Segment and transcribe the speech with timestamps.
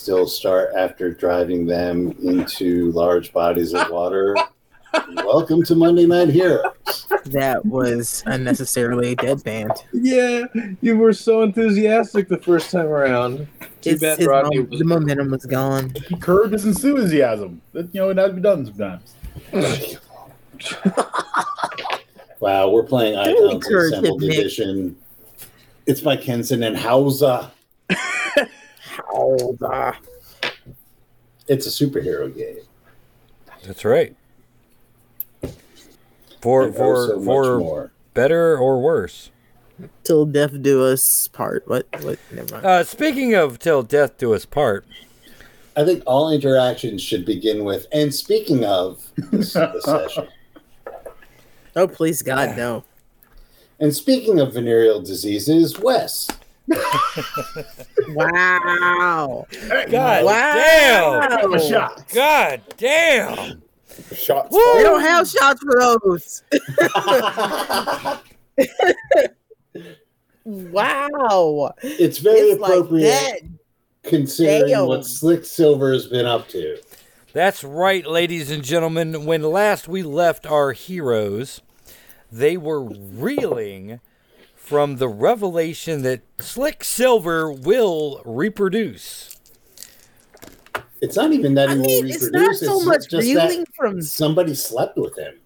[0.00, 4.34] still start after driving them into large bodies of water,
[5.16, 7.06] welcome to Monday Night Heroes.
[7.26, 9.84] That was unnecessarily deadpanned.
[9.92, 10.44] Yeah,
[10.80, 13.46] you were so enthusiastic the first time around.
[13.82, 15.92] Too His, bad Rodney mom- was the momentum was gone.
[16.08, 17.60] He curbed his enthusiasm.
[17.74, 19.14] That you know, it had to be done sometimes.
[22.40, 24.96] Wow, we're playing Don't Icons Assembled it, Edition.
[25.84, 27.50] It's by Kenson and Houser.
[29.12, 29.98] Oh, ah.
[31.48, 32.58] It's a superhero game.
[33.64, 34.16] That's right.
[36.40, 37.92] For And for so for more.
[38.14, 39.30] better or worse.
[40.04, 41.66] till death do us part.
[41.66, 41.86] What?
[42.02, 42.18] What?
[42.32, 42.66] Never mind.
[42.66, 44.86] Uh, speaking of till death do us part,
[45.76, 50.28] I think all interactions should begin with, and speaking of this, this session,
[51.76, 52.84] oh, please, God, no.
[53.78, 56.28] and speaking of venereal diseases, Wes.
[58.08, 59.46] Wow.
[59.90, 61.28] God wow.
[61.30, 62.08] Give him a shot.
[62.12, 63.62] God damn!
[64.14, 64.82] Shots We fired.
[64.84, 66.42] don't have shots for those.
[70.44, 71.74] wow.
[71.82, 73.40] It's very It's appropriate that.
[74.02, 74.86] considering Damn.
[74.86, 76.78] what Slick Silver has been up to.
[77.32, 79.24] That's right, ladies and gentlemen.
[79.24, 81.60] When last we left our heroes,
[82.32, 84.00] they were reeling
[84.70, 89.36] from the revelation that Slick Silver will reproduce.
[91.02, 92.22] It's not even that I he will mean, reproduce.
[92.22, 94.00] it's not so it's much just reeling that from.
[94.00, 95.40] somebody slept with him.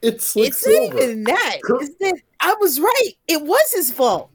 [0.00, 0.98] It's Slick It's not Silver.
[1.02, 1.58] even that.
[1.62, 3.10] Cur- It's that I was right.
[3.28, 4.30] It was his fault.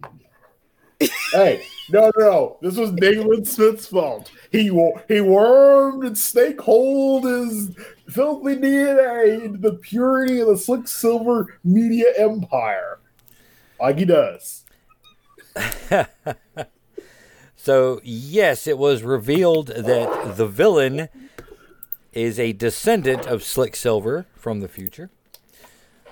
[1.34, 2.58] hey, no, no, no.
[2.62, 4.30] This was Nayland Smith's fault.
[4.52, 4.66] He
[5.08, 7.72] he wormed and snake holed his
[8.08, 13.00] filthy DNA into the purity of the Slick Silver media empire,
[13.80, 14.64] like he does.
[17.56, 21.10] So, yes, it was revealed that the villain
[22.14, 25.10] is a descendant of Slick Silver from the future.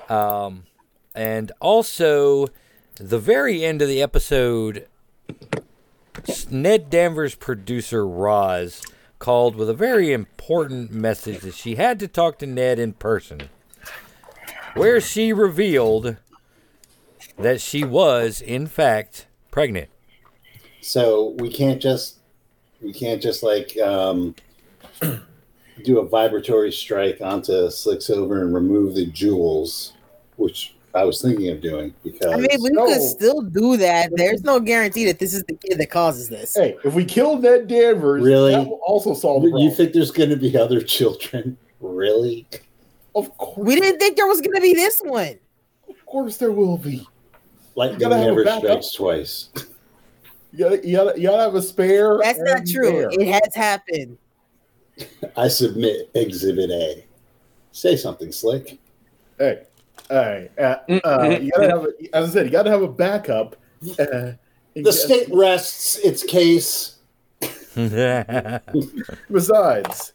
[0.10, 0.64] Um,
[1.14, 2.48] and also,
[2.96, 4.88] the very end of the episode,
[6.50, 8.82] Ned Danvers' producer, Roz,
[9.20, 13.50] called with a very important message that she had to talk to Ned in person,
[14.74, 16.18] where she revealed
[17.38, 19.90] that she was, in fact, pregnant.
[20.82, 22.18] So we can't just
[22.82, 24.36] we can't just like um,
[25.84, 29.94] do a vibratory strike onto Slick Silver and remove the jewels,
[30.36, 32.86] which I was thinking of doing because I mean, we No.
[32.86, 34.12] could still do that.
[34.16, 36.54] There's no guarantee that this is the kid that causes this.
[36.56, 38.52] Hey, if we kill Ned Danvers, Really?
[38.52, 39.68] that will also solve the problem.
[39.70, 41.58] you think there's going to be other children?
[41.80, 42.46] Really?
[43.16, 45.40] Of course, We didn't think there was going to be this one.
[45.90, 47.08] of course, there will be.
[47.76, 48.84] Lightning gotta have a never backup.
[48.84, 49.50] strikes twice.
[50.52, 52.20] You gotta, you gotta, you gotta have a spare.
[52.22, 52.92] That's not true.
[52.92, 53.10] there.
[53.12, 54.18] It has happened.
[55.36, 57.04] I submit Exhibit A.
[57.72, 58.78] Say something, Slick.
[59.40, 59.64] Hey,
[60.10, 63.56] hey, uh, uh, you gotta have, a, as I said, you gotta have a backup.
[64.00, 64.34] Uh,
[64.76, 66.98] The state rests its case.
[69.32, 70.14] Besides,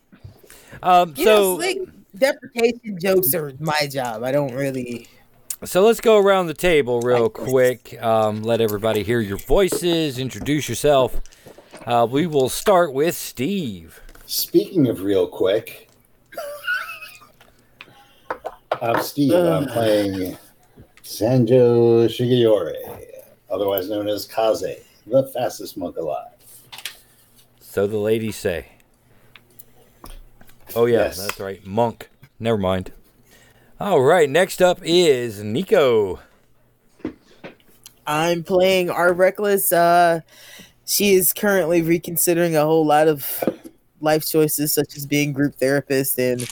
[0.82, 1.78] um, You so know, slick
[2.16, 4.22] deprecation jokes are my job.
[4.22, 5.08] I don't really.
[5.64, 8.00] So let's go around the table real quick.
[8.00, 10.18] Um, let everybody hear your voices.
[10.18, 11.20] Introduce yourself.
[11.84, 14.00] Uh, we will start with Steve.
[14.26, 15.88] Speaking of real quick,
[18.80, 19.32] I'm Steve.
[19.34, 20.36] I'm playing
[21.02, 23.14] Sanjo Shigeyori,
[23.50, 26.28] otherwise known as Kaze, the fastest monk alive.
[27.60, 28.66] So the ladies say.
[30.76, 31.18] Oh yeah, Yes.
[31.20, 31.64] that's right.
[31.66, 32.10] Monk.
[32.38, 32.92] Never mind.
[33.80, 34.28] All right.
[34.28, 36.18] Next up is Nico.
[38.08, 39.72] I'm playing our reckless.
[39.72, 40.22] Uh,
[40.84, 43.44] she is currently reconsidering a whole lot of
[44.00, 46.48] life choices, such as being group therapist, and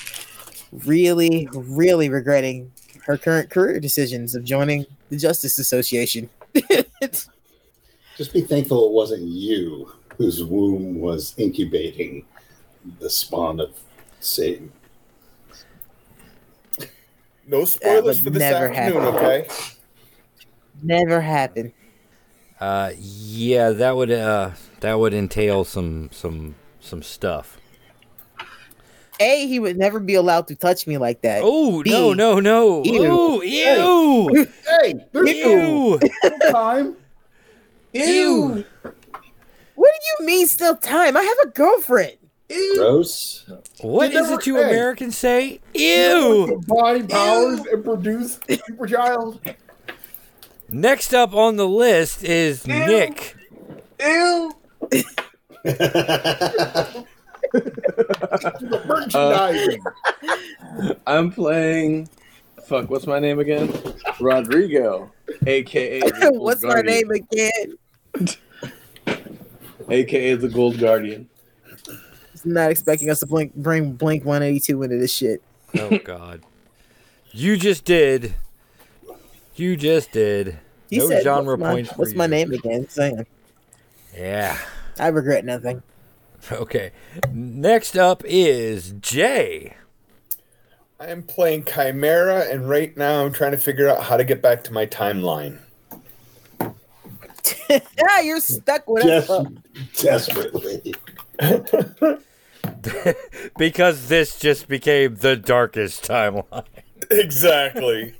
[0.84, 2.70] really, really regretting
[3.06, 6.30] her current career decisions of joining the Justice Association.
[8.16, 12.24] Just be thankful it wasn't you whose womb was incubating
[13.00, 13.70] the spawn of
[14.20, 14.70] Satan.
[17.46, 19.16] No spoilers for this never afternoon, happen.
[19.16, 19.48] okay?
[20.82, 21.72] Never happened.
[22.60, 24.50] Uh, yeah, that would uh,
[24.80, 27.58] that would entail some some some stuff.
[29.20, 31.40] A, he would never be allowed to touch me like that.
[31.42, 31.90] Oh B.
[31.90, 32.82] no no no!
[32.84, 33.04] Ew.
[33.04, 34.46] Ooh, ew!
[34.82, 35.98] hey, there's Ew!
[36.22, 36.96] no time.
[37.92, 38.64] Ew.
[39.74, 41.16] What do you mean still time?
[41.16, 42.15] I have a girlfriend.
[42.48, 43.44] Gross.
[43.80, 44.64] What You is it you hey.
[44.64, 45.60] Americans say?
[45.74, 46.46] Ew!
[46.66, 49.40] Combine powers and produce super child.
[50.68, 53.36] Next up on the list is Nick.
[54.00, 54.52] Ew.
[58.84, 59.82] Merchandising.
[59.84, 62.08] Uh, I'm playing.
[62.66, 63.72] Fuck, what's my name again?
[64.20, 65.10] Rodrigo,
[65.46, 67.76] aka the Gold What's my name again?
[69.88, 71.28] aka the Gold Guardian.
[72.46, 75.42] Not expecting us to blink, bring Blink 182 into this shit.
[75.78, 76.42] Oh God.
[77.32, 78.34] You just did.
[79.56, 80.58] You just did.
[80.88, 82.30] He No said, genre what's my, points for What's my you.
[82.30, 82.88] name again?
[82.88, 83.26] Saying,
[84.16, 84.56] Yeah.
[84.98, 85.82] I regret nothing.
[86.50, 86.92] Okay.
[87.32, 89.74] Next up is Jay.
[91.00, 94.40] I am playing Chimera, and right now I'm trying to figure out how to get
[94.40, 95.58] back to my timeline.
[97.68, 99.46] yeah, you're stuck with Just us.
[100.00, 100.94] desperately.
[103.58, 106.64] because this just became the darkest timeline.
[107.10, 108.14] exactly.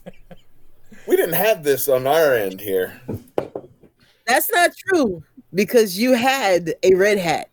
[1.06, 3.00] we didn't have this on our end here.
[4.26, 5.22] That's not true
[5.54, 7.48] because you had a red hat,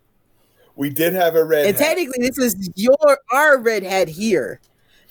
[0.76, 1.68] We did have a red.
[1.68, 1.86] and hat.
[1.90, 4.60] technically, this is your our red hat here.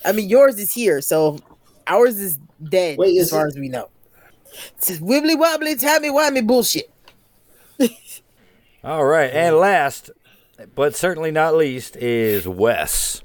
[0.05, 1.39] I mean, yours is here, so
[1.87, 2.37] ours is
[2.69, 3.89] dead Wait, as far it- as we know.
[4.77, 6.91] It's wibbly wobbly, timey wimey bullshit.
[8.83, 9.31] All right.
[9.33, 10.11] And last,
[10.75, 13.21] but certainly not least, is Wes.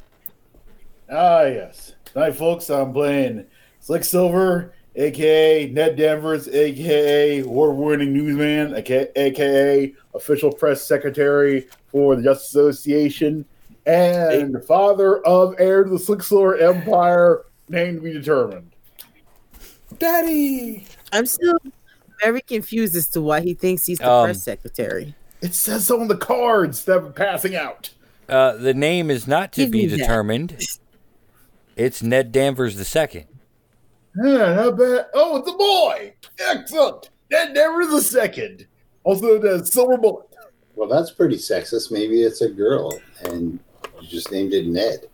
[1.10, 1.94] Ah, yes.
[2.06, 3.46] Tonight, folks, I'm playing
[3.80, 12.16] Slick Silver, aka Ned Danvers, aka award winning newsman, aka, aka official press secretary for
[12.16, 13.44] the Justice Association,
[13.86, 18.70] and the father of heir to the Slick Silver Empire, name to be determined.
[19.98, 20.84] Daddy.
[21.12, 21.58] I'm still
[22.22, 25.14] very confused as to why he thinks he's the Um, press secretary.
[25.40, 27.90] It says so on the cards that we're passing out.
[28.28, 29.98] Uh, the name is not to Give be me that.
[29.98, 30.56] determined.
[31.76, 33.26] It's Ned Danvers the second.
[34.22, 35.06] Yeah, not bad.
[35.14, 36.12] Oh, it's a boy.
[36.40, 37.10] Excellent.
[37.30, 38.66] Ned Danvers the second.
[39.04, 40.26] Also the Silver Bullet.
[40.74, 41.90] Well, that's pretty sexist.
[41.90, 43.58] Maybe it's a girl, and
[44.00, 45.06] you just named it Ned.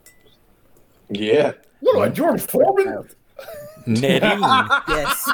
[1.11, 1.53] Yeah.
[1.81, 3.09] What am I, George Foreman?
[3.87, 4.83] Nedine.
[4.89, 5.31] Yes.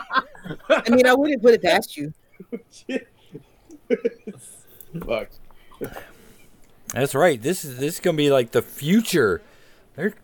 [0.69, 2.13] I mean, I wouldn't put it past you.
[5.07, 5.29] Fuck.
[6.93, 7.41] That's right.
[7.41, 9.41] This is this is gonna be like the future.
[9.97, 10.15] There,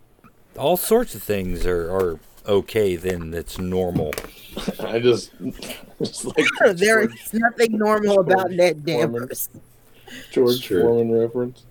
[0.59, 2.97] all sorts of things are, are okay.
[2.97, 4.13] Then that's normal.
[4.81, 5.31] I just,
[5.99, 9.49] just like there George, is nothing normal about Ned Danvers.
[10.33, 10.83] George Sure.
[10.83, 11.65] Foreman reference.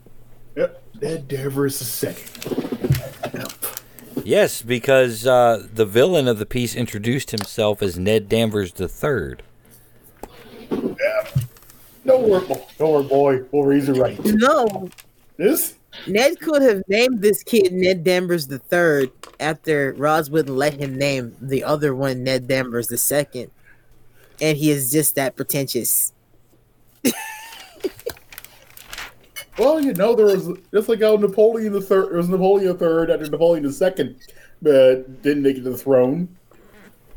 [0.56, 0.82] Yep.
[1.02, 2.32] Ned Danvers the second.
[4.24, 9.44] Yes, because uh, the villain of the piece introduced himself as Ned Danvers the third.
[12.06, 13.44] Don't worry, bo- don't worry, boy.
[13.52, 14.20] We'll raise it right.
[14.24, 14.90] No,
[15.38, 15.76] This?
[16.08, 20.98] Ned could have named this kid Ned Danvers the third after Roz wouldn't let him
[20.98, 23.50] name the other one Ned Danvers the second,
[24.42, 26.12] and he is just that pretentious.
[29.58, 32.10] Well, you know, there was just like how Napoleon the third.
[32.10, 34.18] There was Napoleon the third after Napoleon the second,
[34.62, 36.28] but didn't make it to the throne.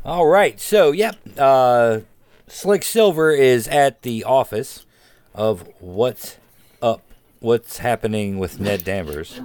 [0.05, 1.99] All right, so yep, uh,
[2.47, 4.85] Slick Silver is at the office
[5.33, 6.37] of what's
[6.81, 7.01] up,
[7.39, 9.39] what's happening with Ned Danvers,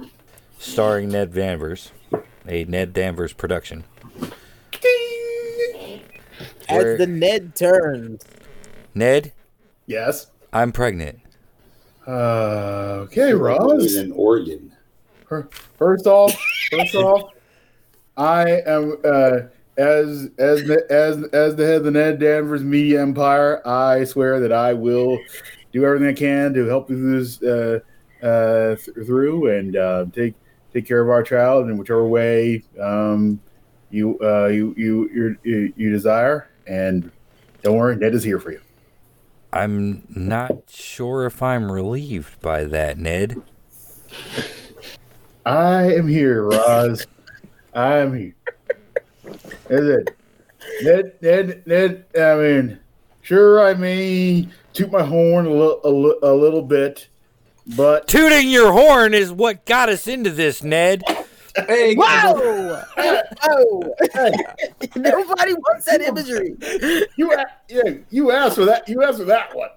[0.59, 1.91] starring Ned Danvers,
[2.47, 3.83] a Ned Danvers production.
[6.69, 8.23] Where- As the Ned turned,
[8.93, 9.31] Ned,
[9.87, 10.27] Yes.
[10.51, 11.19] I'm pregnant.
[12.07, 13.95] Uh, okay, In Roz.
[13.95, 14.71] an organ.
[15.77, 16.35] First off,
[16.71, 17.31] first off,
[18.17, 19.39] I am uh,
[19.77, 23.61] as as as as the head of the Ned Danvers Media Empire.
[23.67, 25.17] I swear that I will
[25.75, 27.79] do everything I can to help you through this uh,
[28.25, 30.33] uh, th- through and uh, take
[30.73, 33.41] take care of our child in whichever way um,
[33.91, 36.49] you uh, you you you you desire.
[36.65, 37.11] And
[37.61, 38.61] don't worry, Ned is here for you.
[39.51, 43.41] I'm not sure if I'm relieved by that, Ned.
[45.45, 47.05] I am here, Roz.
[47.73, 48.35] I am here.
[49.69, 50.15] Is it?
[50.83, 52.79] Ned, Ned, Ned, I mean,
[53.21, 57.07] sure, I may toot my horn a, li- a, li- a little bit,
[57.75, 61.01] but Tooting your horn is what got us into this, Ned.
[61.67, 63.79] Hey, whoa, whoa!
[64.95, 66.55] Nobody wants that imagery.
[67.17, 67.33] you,
[67.69, 68.87] yeah, you asked for that.
[68.89, 69.69] You asked for that one.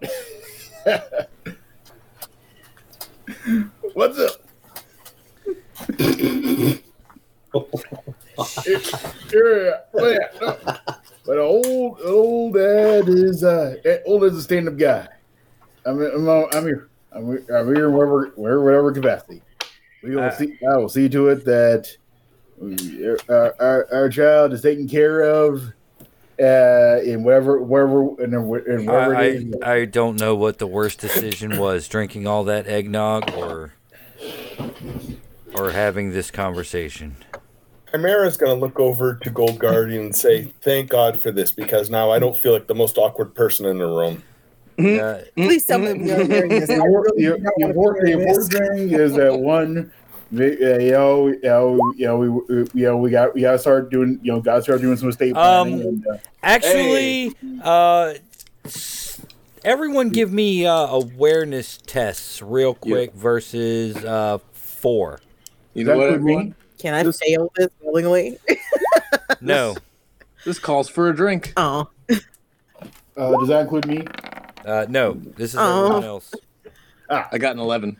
[3.95, 4.33] What's up?
[8.66, 9.71] yeah,
[10.40, 10.57] no.
[11.26, 13.75] but old old dad is uh
[14.07, 15.09] old is a stand up guy.
[15.85, 16.88] I'm I'm, uh, I'm here.
[17.12, 19.42] I'm, here- I'm here in wherever where whatever capacity.
[20.02, 20.57] We will Uh, see.
[20.71, 21.88] I will see to it that
[22.57, 25.73] we, our, our our child is taken care of
[26.40, 29.54] uh, in whatever wherever in wherever I, it is.
[29.62, 33.75] I, I don't know what the worst decision was: drinking all that eggnog, or
[35.54, 37.16] or having this conversation.
[37.92, 41.90] Chimera's going to look over to Gold Guardian and say, "Thank God for this, because
[41.90, 44.23] now I don't feel like the most awkward person in the room."
[44.78, 46.68] Uh, Please tell me we are hearing this.
[46.68, 48.47] The really the- do not the wanna be import- the hearing this.
[48.49, 49.92] important thing is that one,
[50.30, 53.40] the- uh, you know, you know, you know, we, we, you know, we got, we
[53.40, 55.75] got to start doing, you know, got to start doing some estate planning.
[55.75, 57.33] Um, and, uh, actually,
[57.64, 58.14] uh,
[59.64, 65.21] everyone, give me uh, awareness tests real quick versus uh, four.
[65.75, 66.54] You know that what, include everyone?
[66.78, 66.82] Me?
[66.82, 68.38] Can I fail this willingly?
[69.40, 69.76] No,
[70.44, 71.52] This calls for a drink.
[71.56, 71.88] Oh,
[73.16, 74.04] Uh, does that include me?
[74.64, 75.12] uh, no.
[75.14, 75.85] This is Oh.
[75.85, 76.35] everyone else.
[77.11, 77.97] I got an 11.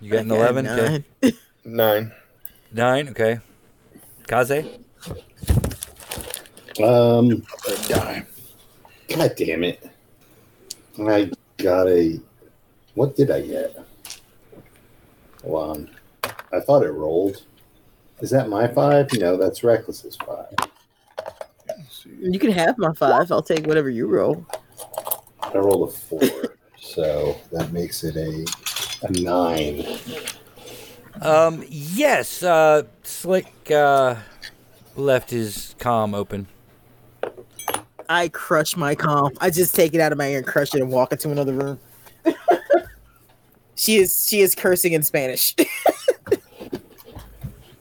[0.00, 0.66] You got an eleven.
[0.66, 1.04] Okay.
[1.22, 1.32] nine.
[1.64, 2.12] Nine.
[2.72, 3.08] Nine.
[3.10, 3.38] Okay.
[4.26, 4.66] Kaze.
[6.82, 7.42] Um,
[7.88, 8.26] Die.
[9.16, 9.88] God damn it.
[10.98, 12.18] I got a.
[12.94, 13.76] What did I get?
[15.44, 15.90] Hold on.
[16.52, 17.44] I thought it rolled.
[18.20, 19.12] Is that my five?
[19.14, 20.54] No, that's Reckless's five.
[22.20, 23.32] You can have my five.
[23.32, 24.46] I'll take whatever you roll.
[25.42, 26.56] I rolled a four.
[26.78, 28.46] so that makes it a,
[29.06, 29.84] a nine.
[31.20, 31.64] Um.
[31.68, 32.42] Yes.
[32.42, 32.84] Uh.
[33.02, 33.52] Slick.
[33.70, 34.16] Uh.
[34.94, 36.46] Left his comm open.
[38.08, 39.38] I crush my comp.
[39.40, 41.54] I just take it out of my ear and crush it and walk into another
[41.54, 41.80] room.
[43.74, 45.54] she is she is cursing in Spanish.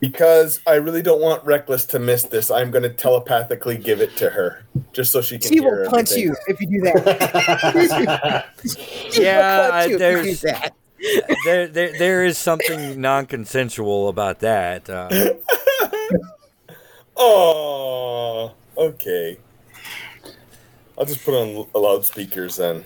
[0.02, 4.18] Because I really don't want Reckless to miss this, I'm going to telepathically give it
[4.18, 5.48] to her, just so she can.
[5.50, 6.30] she hear will punch everything.
[6.30, 8.46] you if you do that.
[9.14, 10.74] Yeah, will punch you there's- do that.
[11.46, 14.90] there, there, there is something non-consensual about that.
[14.90, 15.10] Uh,
[17.24, 19.38] Oh, okay.
[20.98, 22.84] I'll just put on loudspeakers then.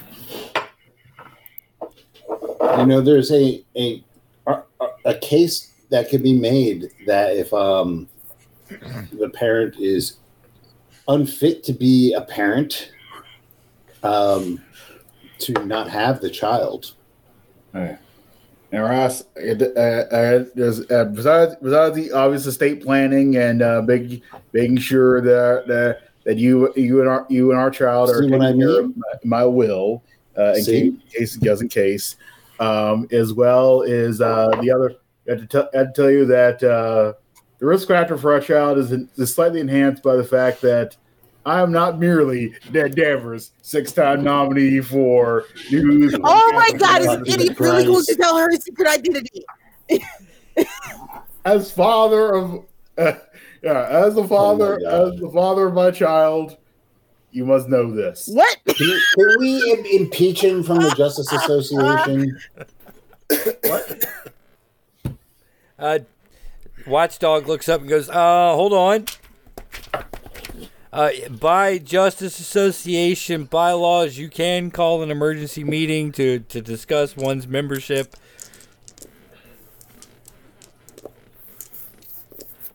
[2.77, 4.03] you know, there's a, a
[4.47, 4.61] a
[5.05, 8.07] a case that can be made that if um
[9.13, 10.17] the parent is
[11.07, 12.91] unfit to be a parent,
[14.03, 14.61] um,
[15.39, 16.93] to not have the child.
[17.75, 17.99] Alright.
[18.71, 24.21] And Roz, uh, uh, there's uh, besides besides the obvious estate planning and uh, big,
[24.53, 28.41] making sure that that that you you and our you and our child are taking
[28.41, 28.93] I mean?
[28.97, 30.03] my, my will
[30.37, 32.15] uh, in case, case just in case,
[32.59, 34.95] um, as well as uh, the other.
[35.27, 37.13] I have to, tell I have to tell you that uh,
[37.59, 40.95] the risk factor for our child is, is slightly enhanced by the fact that
[41.45, 46.15] I am not merely Ned Danvers, six-time nominee for news.
[46.23, 49.45] Oh my god, is Fucking idiot really going to tell her his secret identity?
[51.45, 52.65] as father of
[52.97, 53.13] uh,
[53.61, 55.13] yeah, as the father God.
[55.13, 56.57] as the father of my child,
[57.31, 58.27] you must know this.
[58.31, 58.57] What?
[58.65, 62.39] Can, can we im- impeach him from the Justice Association?
[65.79, 65.99] Uh,
[66.87, 69.05] Watchdog looks up and goes, "Uh, hold on."
[70.93, 77.47] Uh, by Justice Association bylaws, you can call an emergency meeting to, to discuss one's
[77.47, 78.15] membership.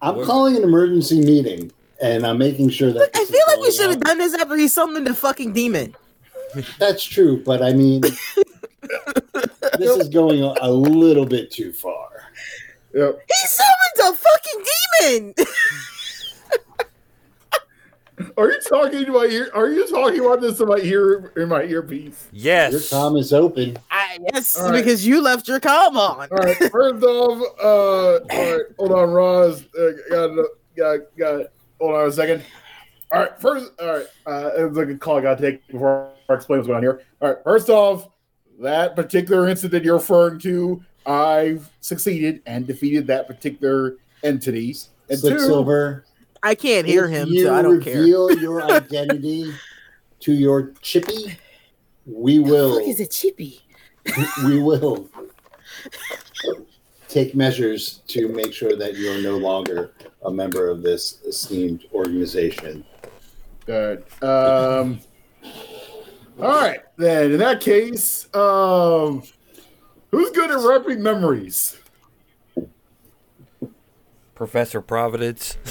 [0.02, 3.10] I'm calling an emergency meeting, and I'm making sure that.
[3.14, 4.00] I this is feel like we going should have on.
[4.02, 5.94] done this after he summoned the fucking demon.
[6.78, 8.00] That's true, but I mean,
[9.78, 12.19] this is going a a little bit too far.
[12.94, 13.20] Yep.
[13.28, 14.64] He summoned a fucking
[15.00, 15.34] demon.
[18.36, 19.50] Are you talking to my ear?
[19.54, 22.28] Are you talking about this in my ear in my earpiece?
[22.32, 22.72] Yes.
[22.72, 22.90] Your Yes.
[22.90, 23.78] com is open.
[23.90, 24.84] I, yes, All right.
[24.84, 26.28] because you left your comm on.
[26.30, 26.56] All right.
[26.70, 28.60] First off, uh, all right.
[28.78, 29.64] Hold on, Roz.
[29.78, 30.36] Uh, got
[30.76, 31.46] got got.
[31.80, 32.42] Hold on a second.
[33.10, 33.40] All right.
[33.40, 34.06] First, all right.
[34.26, 36.82] Uh, it's like a call I got to take before I explain what's going on
[36.82, 37.00] here.
[37.22, 37.38] All right.
[37.42, 38.06] First off,
[38.60, 44.76] that particular incident you're referring to, I've succeeded and defeated that particular entity.
[45.08, 46.04] And Slick two, Silver.
[46.42, 48.04] I can't hear him, you so I don't care.
[48.04, 49.52] You reveal your identity
[50.20, 51.36] to your chippy,
[52.06, 52.70] we will.
[52.70, 53.60] Look, is it chippy?
[54.44, 55.08] we will
[57.08, 59.92] take measures to make sure that you are no longer
[60.24, 62.84] a member of this esteemed organization.
[63.66, 64.04] Good.
[64.22, 65.00] Um.
[66.38, 67.32] All right, then.
[67.32, 69.22] In that case, um,
[70.10, 71.76] who's good at repping memories?
[74.34, 75.56] Professor Providence.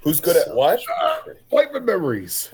[0.00, 0.80] Who's good at what?
[1.50, 2.48] Wipe my memories.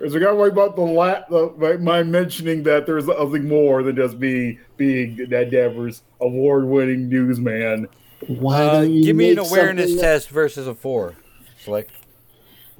[0.00, 3.82] Is a guy right about the la- the my, my mentioning that there's something more
[3.82, 7.88] than just being being Ned Danvers, award-winning newsman.
[8.26, 11.14] Why Uh, don't you give me an awareness test versus a four.
[11.62, 11.88] Slick.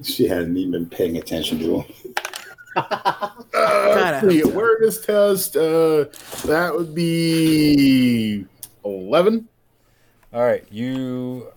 [0.03, 1.93] She hadn't even been paying attention to him.
[2.77, 4.53] Uh, I let's see, hope so.
[4.53, 5.57] awareness test.
[5.57, 6.05] Uh,
[6.45, 8.45] that would be
[8.85, 9.47] eleven.
[10.33, 11.47] All right, you.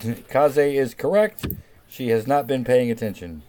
[0.00, 1.46] Kaze is correct.
[1.88, 3.42] She has not been paying attention.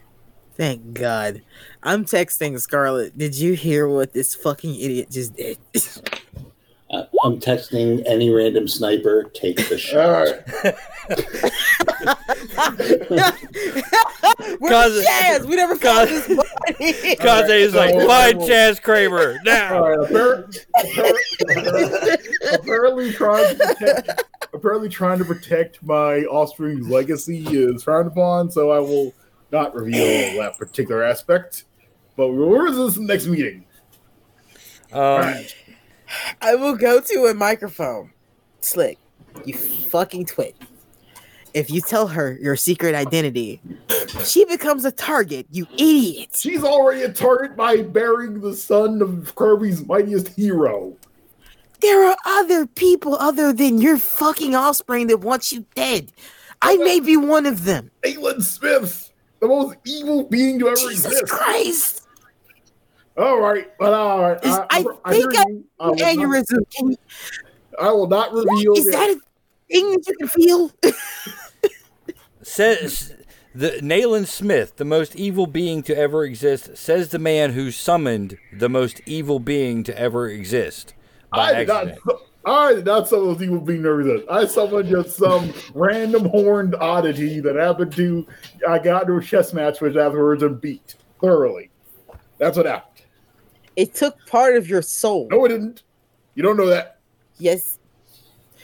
[0.56, 1.42] Thank God.
[1.84, 3.18] I'm texting Scarlett.
[3.18, 5.58] Did you hear what this fucking idiot just did?
[6.92, 10.06] Uh, I'm texting any random sniper, take the shot.
[10.06, 10.42] All right.
[14.60, 15.46] Where's Cause- Chaz?
[15.46, 17.16] We never found cause- this body.
[17.16, 19.88] Kaze is like, so- find Chaz Kramer now.
[19.88, 20.10] right.
[20.10, 20.60] Apparently,
[22.54, 28.72] apparently trying to protect, apparently trying to protect my offspring's legacy is frowned upon, so
[28.72, 29.14] I will
[29.52, 31.66] not reveal that particular aspect.
[32.16, 33.66] But where is this next meeting?
[34.94, 35.56] All Um, right.
[36.42, 38.12] I will go to a microphone.
[38.62, 38.98] Slick,
[39.46, 40.56] you fucking twit.
[41.54, 43.60] If you tell her your secret identity,
[44.24, 46.30] she becomes a target, you idiot.
[46.36, 50.96] She's already a target by bearing the son of Kirby's mightiest hero.
[51.82, 56.12] There are other people other than your fucking offspring that want you dead.
[56.62, 57.90] I may be one of them.
[58.04, 61.28] Nayland Smith, the most evil being to ever Jesus exist.
[61.28, 62.08] Christ.
[63.20, 64.44] All right, but all right.
[64.46, 65.66] Is- I think hear I- you.
[65.80, 66.96] I will, not, Can you,
[67.80, 68.74] I will not reveal.
[68.74, 69.20] is the- that a
[69.74, 70.72] thing that you can feel?
[72.42, 73.14] says
[73.54, 78.38] the Nayland Smith, the most evil being to ever exist, says the man who summoned
[78.58, 80.94] the most evil being to ever exist
[81.32, 81.88] by I did not.
[82.46, 84.22] I did not summon those evil being nervous.
[84.32, 88.26] I summoned just some random horned oddity that happened to.
[88.68, 91.70] I got into a chess match with afterwards and beat thoroughly.
[92.38, 92.89] That's what happened.
[93.80, 95.30] It took part of your soul.
[95.32, 95.84] No, it didn't.
[96.36, 96.98] You don't know that.
[97.38, 97.80] Yes,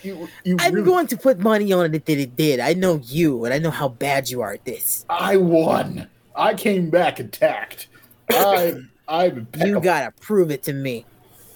[0.04, 2.60] You, you I'm really- going to put money on it that it did.
[2.60, 5.06] I know you, and I know how bad you are at this.
[5.10, 6.08] I won.
[6.36, 7.88] I came back intact.
[8.30, 8.74] I,
[9.08, 11.06] I'm You gotta prove it to me.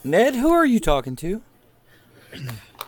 [0.06, 1.41] Ned, who are you talking to?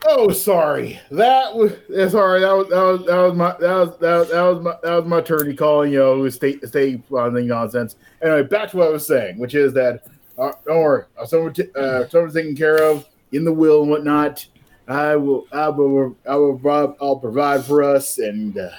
[0.08, 1.02] Oh, sorry.
[1.12, 2.40] That was eh, sorry.
[2.40, 4.96] That was that was that was my that was that was that was my that
[4.96, 5.92] was my attorney calling.
[5.92, 7.98] You know, state state funding nonsense.
[8.22, 10.06] Anyway, back to what I was saying, which is that
[10.42, 13.92] uh, don't worry, uh, someone t- uh, someone's taken care of in the will and
[13.92, 14.48] whatnot.
[14.88, 18.72] I will I will I will provide, I'll provide for us and uh,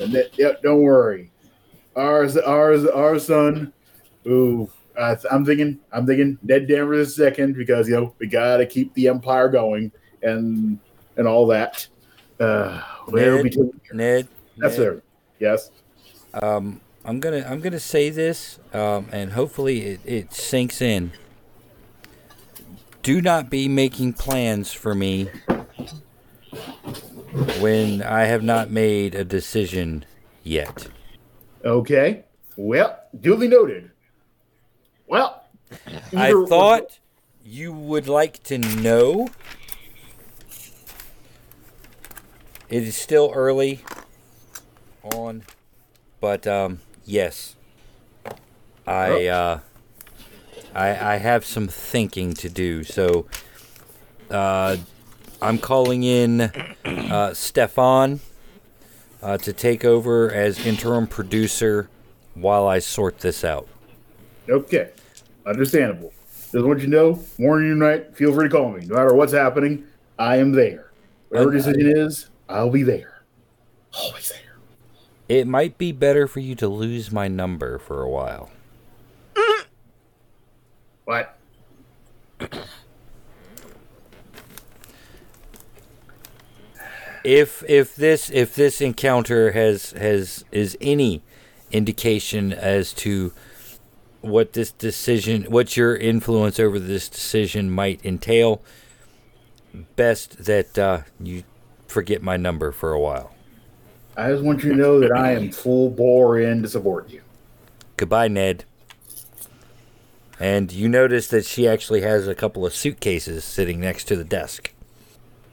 [0.00, 1.30] and that, yep, don't worry.
[1.96, 3.72] Ours ours our son,
[4.24, 8.66] who uh, I'm thinking I'm thinking Ned Danvers is second because you know we gotta
[8.66, 9.90] keep the empire going
[10.22, 10.78] and
[11.16, 11.86] and all that.
[12.38, 13.56] Uh, Ned.
[13.92, 14.28] Ned.
[14.58, 15.04] That's Ned, it.
[15.38, 15.70] Yes.
[16.34, 21.12] Um, I'm gonna I'm gonna say this, um, and hopefully it, it sinks in.
[23.02, 25.28] Do not be making plans for me
[27.58, 30.04] when I have not made a decision
[30.44, 30.86] yet.
[31.64, 32.24] Okay.
[32.56, 33.90] Well, duly noted.
[35.08, 35.44] Well,
[36.16, 36.98] I thought
[37.44, 39.28] you would like to know.
[42.68, 43.80] It is still early
[45.02, 45.42] on,
[46.20, 47.56] but um, yes,
[48.86, 49.60] I uh,
[50.74, 52.84] I I have some thinking to do.
[52.84, 53.26] So
[54.30, 54.76] uh,
[55.40, 56.52] I'm calling in
[56.84, 58.20] uh, Stefan
[59.22, 61.88] uh, to take over as interim producer
[62.34, 63.68] while I sort this out.
[64.48, 64.90] Okay.
[65.46, 66.12] Understandable.
[66.52, 68.84] Just want you to know, morning or night, feel free to call me.
[68.86, 69.86] No matter what's happening,
[70.18, 70.90] I am there.
[71.30, 73.22] Whatever decision is, I'll be there.
[73.94, 74.41] Always there.
[75.28, 78.50] It might be better for you to lose my number for a while.
[81.04, 81.36] What?
[87.24, 91.22] If if this if this encounter has has is any
[91.70, 93.32] indication as to
[94.20, 98.62] what this decision what your influence over this decision might entail,
[99.96, 101.44] best that uh, you
[101.86, 103.31] forget my number for a while.
[104.16, 107.22] I just want you to know that I am full bore in to support you.
[107.96, 108.64] Goodbye, Ned.
[110.38, 114.24] And you notice that she actually has a couple of suitcases sitting next to the
[114.24, 114.72] desk.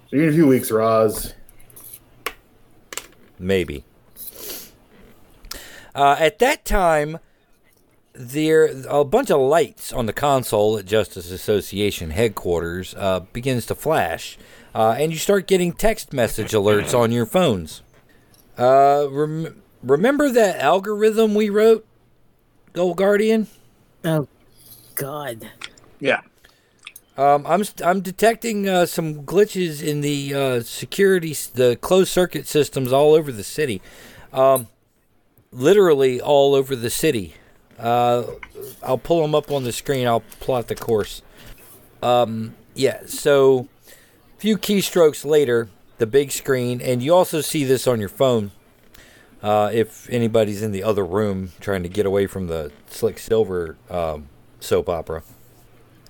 [0.09, 1.35] See you in a few weeks, Roz.
[3.37, 3.85] Maybe.
[5.93, 7.19] Uh, at that time,
[8.13, 13.75] there a bunch of lights on the console at Justice Association headquarters uh, begins to
[13.75, 14.37] flash,
[14.75, 17.81] uh, and you start getting text message alerts on your phones.
[18.59, 21.85] Uh, rem- remember that algorithm we wrote,
[22.73, 23.47] Gold Guardian?
[24.03, 24.27] Oh,
[24.95, 25.49] God.
[25.99, 26.21] Yeah.
[27.17, 32.11] Um, I'm st- I'm detecting uh, some glitches in the uh, security, s- the closed
[32.11, 33.81] circuit systems all over the city.
[34.31, 34.67] Um,
[35.51, 37.33] literally all over the city.
[37.77, 38.23] Uh,
[38.83, 40.07] I'll pull them up on the screen.
[40.07, 41.21] I'll plot the course.
[42.01, 43.67] Um, yeah, so
[44.37, 45.69] a few keystrokes later,
[45.99, 48.51] the big screen, and you also see this on your phone.
[49.43, 53.77] Uh, if anybody's in the other room trying to get away from the Slick Silver
[53.89, 54.27] um,
[54.59, 55.23] soap opera,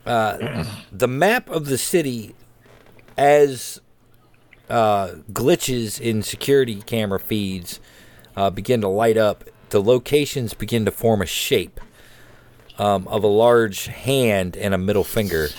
[0.06, 2.34] uh, the map of the city
[3.18, 3.82] as
[4.70, 7.80] uh, glitches in security camera feeds
[8.36, 11.80] uh, begin to light up, the locations begin to form a shape
[12.78, 15.50] um, of a large hand and a middle finger.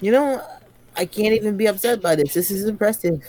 [0.00, 0.57] You know,
[0.98, 2.34] I can't even be upset by this.
[2.34, 3.22] This is impressive.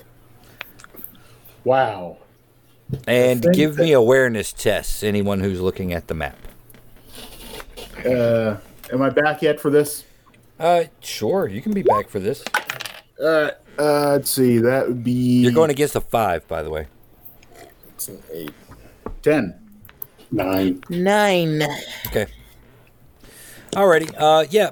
[1.64, 2.18] Wow.
[3.08, 6.38] And give that- me awareness tests, anyone who's looking at the map.
[8.04, 8.58] Uh,
[8.92, 10.04] am I back yet for this?
[10.60, 12.44] Uh, sure, you can be back for this.
[13.22, 14.58] Uh, uh, let's see.
[14.58, 15.12] That would be.
[15.12, 16.88] You're going against a five, by the way.
[17.94, 18.54] It's an eight.
[19.22, 19.54] ten.
[20.32, 20.82] Nine.
[20.90, 21.62] Nine.
[22.08, 22.26] Okay.
[23.72, 24.14] Alrighty.
[24.18, 24.72] Uh, yeah.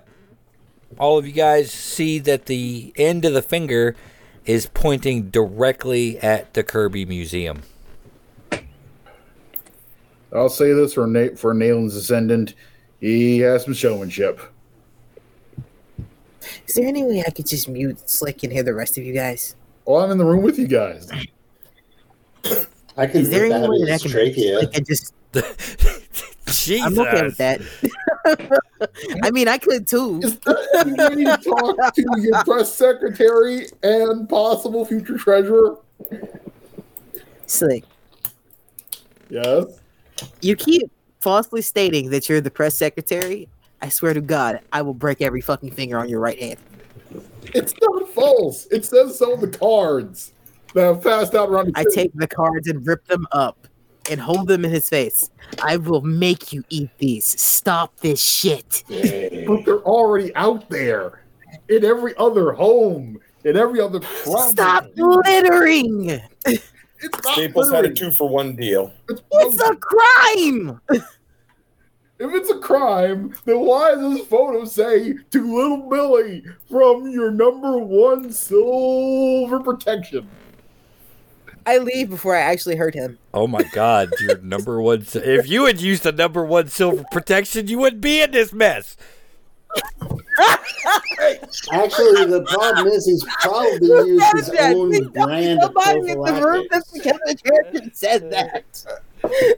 [0.99, 3.95] All of you guys see that the end of the finger
[4.45, 7.61] is pointing directly at the Kirby Museum.
[10.33, 12.53] I'll say this for Na- for Nayland's descendant.
[12.99, 14.41] He has some showmanship.
[16.67, 19.13] Is there any way I could just mute Slick and hear the rest of you
[19.13, 19.55] guys?
[19.85, 21.09] Well, I'm in the room with you guys.
[22.97, 24.59] I can Is there rip any way that I can trachea.
[24.59, 25.13] Slick and just?
[26.47, 26.81] Jesus.
[26.85, 27.61] I'm okay with that.
[29.23, 30.19] I mean, I could too.
[30.23, 35.77] Is there any way to talk to your press secretary and possible future treasurer?
[37.45, 37.85] Slick,
[39.29, 39.65] Yes.
[40.41, 43.47] you keep falsely stating that you're the press secretary.
[43.81, 46.57] I swear to God, I will break every fucking finger on your right hand.
[47.53, 48.67] It's not false.
[48.71, 50.33] It says so on the cards
[50.73, 53.66] that have passed out around the I take the cards and rip them up
[54.09, 55.29] and hold them in his face.
[55.63, 57.39] I will make you eat these.
[57.39, 58.83] Stop this shit.
[58.87, 61.23] but they're already out there
[61.69, 64.51] in every other home, in every other province.
[64.51, 66.21] Stop littering.
[66.99, 68.91] It's not Staples had a two for one deal.
[69.09, 70.81] It's It's a crime.
[72.19, 77.29] If it's a crime, then why does this photo say to little Billy from your
[77.29, 80.27] number one silver protection?
[81.67, 83.17] I leave before I actually hurt him.
[83.33, 85.05] Oh my God, your number one.
[85.13, 88.95] If you had used the number one silver protection, you wouldn't be in this mess.
[91.73, 96.65] Actually, the problem is he's probably used his own brand of Somebody in the room
[96.71, 98.85] that's because the church said that.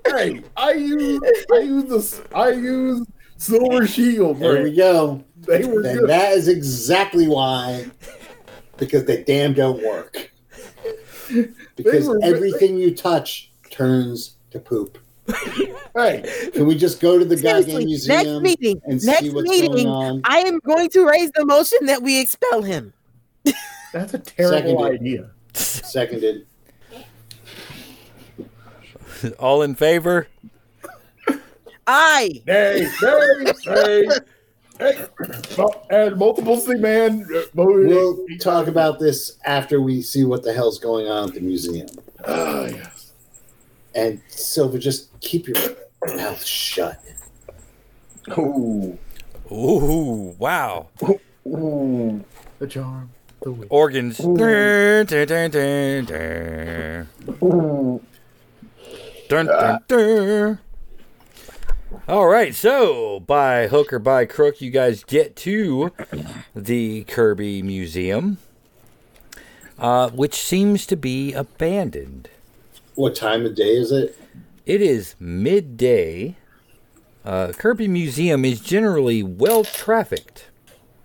[0.07, 1.21] Hey, I use
[1.53, 3.05] I use this I use
[3.37, 4.39] silver shield.
[4.39, 5.23] There we go.
[5.41, 6.09] They were And good.
[6.09, 7.85] that is exactly why.
[8.77, 10.31] Because they damn don't work.
[11.75, 14.97] Because were- everything you touch turns to poop.
[15.95, 19.29] Hey, Can we just go to the goddamn Seriously, museum next meeting, and next see
[19.29, 20.21] what's meeting, going on?
[20.23, 22.93] I am going to raise the motion that we expel him.
[23.93, 25.01] that's a terrible Seconded.
[25.01, 25.29] idea.
[25.53, 26.45] Seconded.
[29.37, 30.27] All in favor?
[31.85, 32.41] Aye.
[32.47, 34.07] Nay, nay, nay.
[34.79, 35.05] Hey,
[35.89, 41.07] and multiple thing man We'll talk about this after we see what the hell's going
[41.07, 41.89] on at the museum.
[42.25, 43.11] Ah, yes.
[43.93, 45.57] And Silver, just keep your
[46.15, 47.03] mouth shut.
[48.37, 48.97] Ooh.
[49.51, 50.87] Ooh, wow.
[51.45, 52.23] Ooh.
[52.59, 53.09] The charm,
[53.41, 53.67] the wit.
[53.71, 54.17] Organs.
[54.17, 57.09] Dun, dun, dun, dun, dun.
[57.41, 58.01] Ooh.
[59.27, 60.59] Dun, dun, dun.
[62.09, 65.91] All right, so by hook or by crook, you guys get to
[66.55, 68.39] the Kirby Museum,
[69.77, 72.27] uh, which seems to be abandoned.
[72.95, 74.17] What time of day is it?
[74.65, 76.35] It is midday.
[77.23, 80.47] Uh, Kirby Museum is generally well trafficked.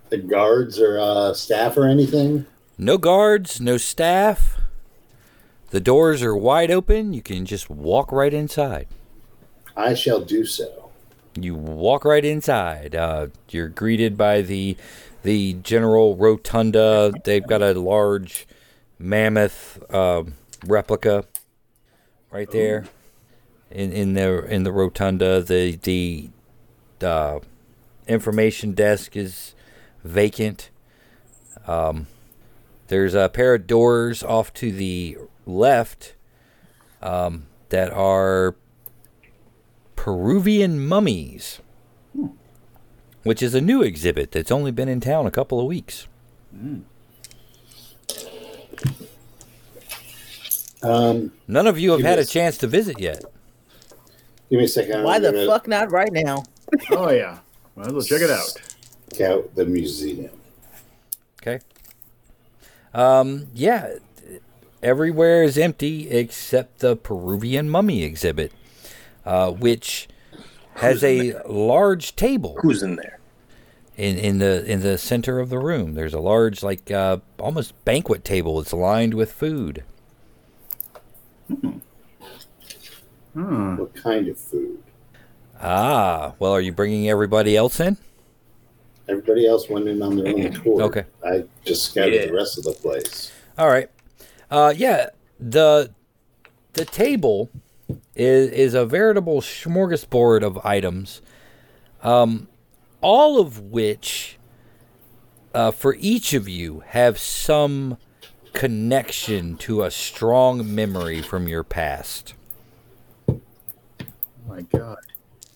[0.08, 2.46] The guards or uh, staff or anything?
[2.78, 4.58] No guards, no staff.
[5.68, 7.12] The doors are wide open.
[7.12, 8.88] You can just walk right inside.
[9.76, 10.83] I shall do so.
[11.36, 12.94] You walk right inside.
[12.94, 14.76] Uh, you're greeted by the
[15.22, 17.12] the general rotunda.
[17.24, 18.46] They've got a large
[18.98, 21.24] mammoth um replica
[22.30, 22.84] right there
[23.70, 25.42] in in the in the rotunda.
[25.42, 26.30] The the
[27.02, 27.40] uh,
[28.06, 29.54] information desk is
[30.04, 30.70] vacant.
[31.66, 32.06] Um,
[32.88, 36.14] there's a pair of doors off to the left
[37.02, 38.54] um, that are
[39.96, 41.60] Peruvian mummies,
[43.22, 46.06] which is a new exhibit that's only been in town a couple of weeks.
[50.82, 53.24] Um, None of you have Give me had a a s- chance to visit yet.
[54.50, 55.02] give me a second.
[55.02, 56.44] Why I'm the gonna fuck not right now?
[56.90, 57.38] Oh yeah.
[57.76, 58.52] Well, let's check it out.
[59.12, 60.30] check out the museum.
[61.40, 61.60] Okay.
[62.92, 63.94] Um, yeah,
[64.82, 68.52] everywhere is empty except the Peruvian mummy exhibit,
[69.24, 70.08] uh, which
[70.76, 73.18] has a large table Who's in there?
[73.96, 75.94] in, in the in the center of the room.
[75.94, 78.60] There's a large, like uh, almost banquet table.
[78.60, 79.84] It's lined with food.
[83.32, 83.76] Hmm.
[83.76, 84.78] What kind of food?
[85.60, 87.96] Ah, well, are you bringing everybody else in?
[89.08, 90.82] Everybody else went in on their own tour.
[90.84, 91.04] Okay.
[91.24, 92.26] I just scouted Yeah.
[92.26, 93.32] the rest of the place.
[93.58, 93.90] All right.
[94.50, 95.10] Uh, yeah,
[95.40, 95.90] the
[96.74, 97.50] the table
[98.14, 101.22] is is a veritable smorgasbord of items,
[102.02, 102.48] um,
[103.00, 104.38] all of which,
[105.52, 107.96] uh, for each of you, have some
[108.52, 112.34] connection to a strong memory from your past.
[113.28, 113.40] Oh
[114.46, 114.98] my god.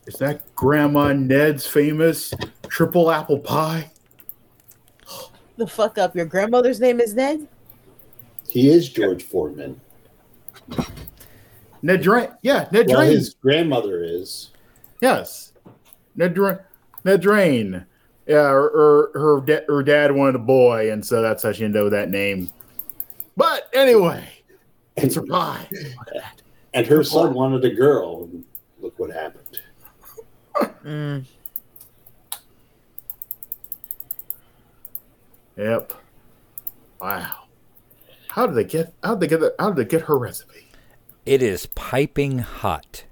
[0.06, 2.32] Is that Grandma Ned's famous
[2.68, 3.90] triple apple pie?
[5.58, 6.16] The fuck up.
[6.16, 7.46] Your grandmother's name is Ned?
[8.48, 9.80] He is George Foreman.
[11.82, 12.28] Ned Drain.
[12.42, 13.10] Yeah, Ned Well, Drain.
[13.12, 14.50] his grandmother is.
[15.00, 15.52] Yes.
[16.16, 16.58] Ned Drain.
[17.04, 17.84] Ned Drain.
[18.26, 21.66] Yeah, or, or her, da- her dad wanted a boy, and so that's how she
[21.68, 22.50] know that name.
[23.36, 24.22] But anyway,
[24.96, 25.66] it's her pie.
[26.74, 28.24] And her son wanted a girl.
[28.24, 28.44] And
[28.80, 29.44] look what happened.
[30.84, 31.24] Mm.
[35.56, 35.92] Yep.
[37.00, 37.44] Wow.
[38.28, 38.94] How did they get?
[39.02, 39.54] How did they get?
[39.58, 40.67] How did they get her recipe?
[41.28, 43.04] It is piping hot.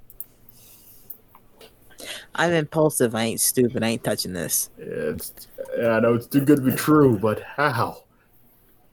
[2.34, 3.14] I'm impulsive.
[3.14, 3.82] I ain't stupid.
[3.82, 4.70] I ain't touching this.
[4.78, 5.34] It's.
[5.78, 8.04] I know it's too good to be true, but how?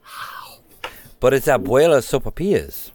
[0.01, 0.57] How?
[1.21, 2.91] But it's Abuela Sopapillas.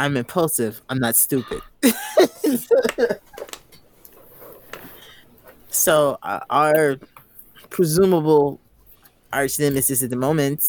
[0.00, 0.82] I'm impulsive.
[0.88, 1.62] I'm not stupid.
[5.70, 6.98] so uh, our
[7.70, 8.58] presumable
[9.32, 10.64] arch nemesis at the moment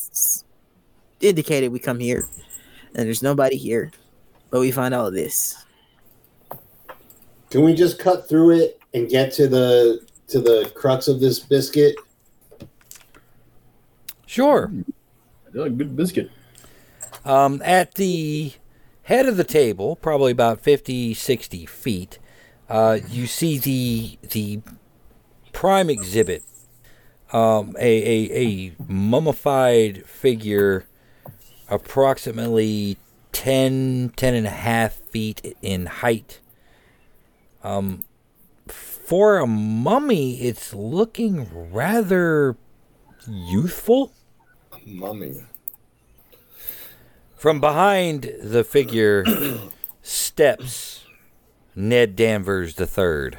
[1.20, 2.28] indicated we come here,
[2.96, 3.92] and there's nobody here,
[4.50, 5.66] but we find all of this.
[7.50, 11.40] Can we just cut through it and get to the to the crux of this
[11.40, 11.96] biscuit?
[14.26, 14.72] Sure.
[15.56, 16.30] A good biscuit.
[17.26, 18.54] Um, at the
[19.04, 22.20] head of the table, probably about 50, 60 feet,
[22.70, 24.62] uh, you see the the
[25.52, 26.44] prime exhibit,
[27.34, 30.86] um, a, a, a mummified figure
[31.70, 32.98] approximately
[33.32, 36.40] 10, 10 and a half feet in height.
[37.64, 38.06] Um,
[38.68, 42.56] for a mummy, it's looking rather
[43.28, 44.12] youthful.
[44.86, 45.44] Mummy.
[47.36, 49.24] From behind the figure
[50.02, 51.06] steps
[51.76, 53.32] Ned Danvers III,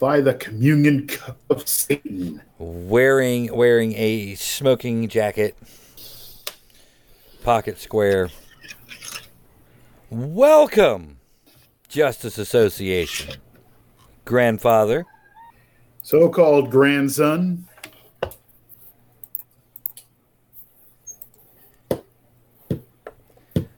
[0.00, 2.42] By the communion cup of Satan.
[2.58, 5.56] wearing wearing a smoking jacket,
[7.44, 8.30] pocket square.
[10.10, 11.18] Welcome,
[11.88, 13.36] Justice Association.
[14.24, 15.04] Grandfather,
[16.02, 17.66] So-called grandson.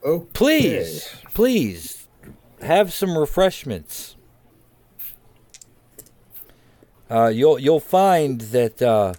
[0.04, 2.06] Oh, please, please
[2.62, 4.14] have some refreshments.
[7.10, 9.14] Uh, you'll you'll find that uh,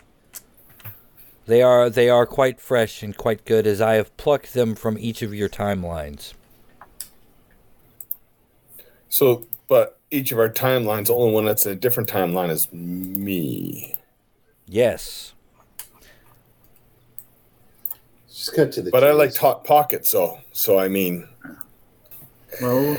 [1.47, 4.97] they are they are quite fresh and quite good, as I have plucked them from
[4.99, 6.33] each of your timelines.
[9.09, 12.71] So, but each of our timelines, the only one that's in a different timeline is
[12.71, 13.95] me.
[14.67, 15.33] Yes,
[18.29, 18.91] Just cut to the.
[18.91, 19.37] But I like chase.
[19.37, 21.27] hot pockets, so so I mean,
[22.61, 22.97] Well,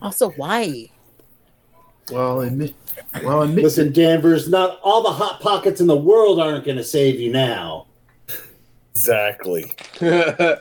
[0.00, 0.88] Also, why?
[2.10, 2.74] well, admit,
[3.22, 4.48] well, admit, Listen, Danvers.
[4.48, 7.86] Not all the hot pockets in the world aren't going to save you now.
[8.94, 9.74] exactly.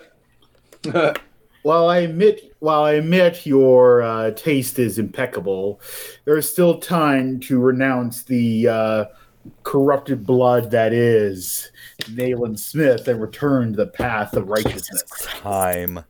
[1.63, 5.80] While I admit, while I admit your uh, taste is impeccable,
[6.26, 9.06] there is still time to renounce the uh,
[9.62, 11.72] corrupted blood that is
[12.10, 15.04] Nayland Smith and return to the path of righteousness.
[15.28, 16.04] time,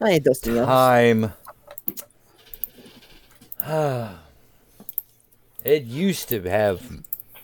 [0.00, 0.66] I ain't dusty enough.
[0.66, 1.32] time.
[5.64, 7.02] it used to have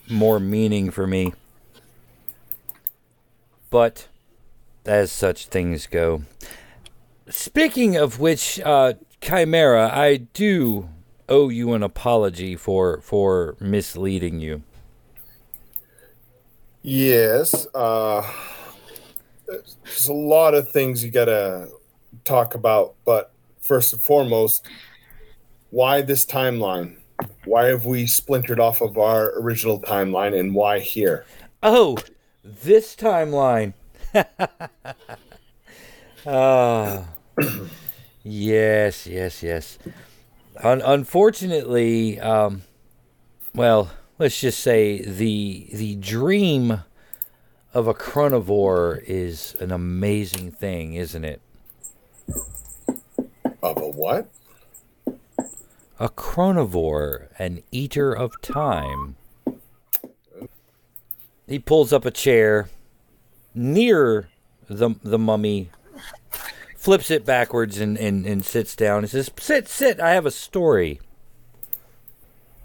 [0.09, 1.33] more meaning for me,
[3.71, 4.09] but
[4.85, 6.23] as such things go.
[7.29, 10.89] Speaking of which, uh, Chimera, I do
[11.29, 14.63] owe you an apology for for misleading you.
[16.83, 17.67] Yes.
[17.75, 18.23] Uh,
[19.47, 21.69] there's a lot of things you gotta
[22.25, 24.65] talk about, but first and foremost,
[25.71, 26.99] why this timeline?
[27.47, 31.25] Why have we splintered off of our original timeline and why here?
[31.63, 31.97] Oh,
[32.45, 33.73] this timeline.
[36.29, 37.07] Ah,
[38.25, 39.79] yes, yes, yes.
[40.61, 42.63] Un- unfortunately, um,
[43.55, 46.83] well, let's just say the the dream
[47.73, 51.41] of a chronovore is an amazing thing, isn't it?
[53.63, 54.29] Of a what?
[55.99, 59.17] A chronovore, an eater of time.
[61.47, 62.69] He pulls up a chair
[63.55, 64.29] near
[64.69, 65.71] the the mummy,
[66.77, 69.05] flips it backwards and, and, and sits down.
[69.05, 71.01] He says, Sit, sit, I have a story.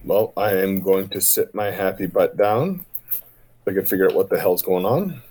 [0.03, 2.85] Well, I am going to sit my happy butt down.
[3.11, 3.21] so
[3.67, 5.21] I can figure out what the hell's going on.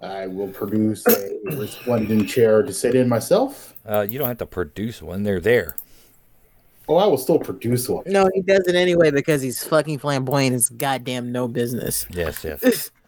[0.00, 3.74] I will produce a resplendent chair to sit in myself.
[3.84, 5.74] Uh, you don't have to produce one, they're there.
[6.88, 8.04] Oh, I will still produce one.
[8.06, 10.54] No, he does it anyway because he's fucking flamboyant.
[10.56, 12.06] It's goddamn no business.
[12.10, 12.90] Yes, yes.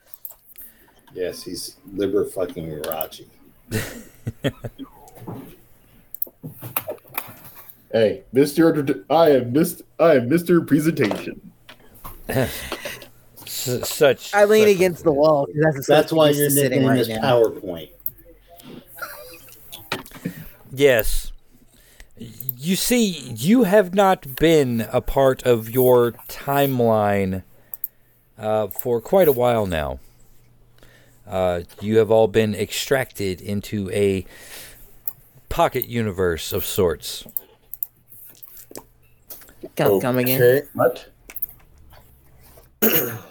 [1.12, 3.26] Yes, he's liber fucking Rachi.
[7.92, 9.82] Hey, Mister, I am Mister.
[9.98, 11.50] I am Mister Presentation.
[12.28, 14.32] S- such.
[14.32, 15.46] I lean such- against the wall.
[15.46, 17.20] 'cause That's, That's why you're sitting nickname right is now.
[17.22, 17.90] PowerPoint.
[20.72, 21.29] Yes.
[22.62, 27.42] You see, you have not been a part of your timeline
[28.36, 29.98] uh, for quite a while now.
[31.26, 34.26] Uh, you have all been extracted into a
[35.48, 37.26] pocket universe of sorts.
[39.74, 40.42] Come, come again.
[40.42, 40.66] Okay.
[40.74, 41.08] What?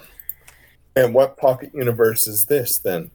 [0.96, 3.12] And what pocket universe is this then?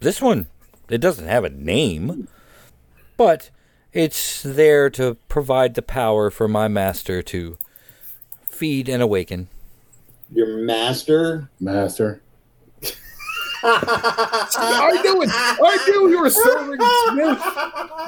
[0.00, 0.48] This one,
[0.90, 2.28] it doesn't have a name,
[3.16, 3.48] but
[3.92, 7.58] it's there to provide the power for my master to
[8.46, 9.48] feed and awaken.
[10.30, 11.48] Your master.
[11.60, 12.20] Master.
[13.62, 15.28] I knew it.
[15.32, 17.38] I knew you were serving Smith.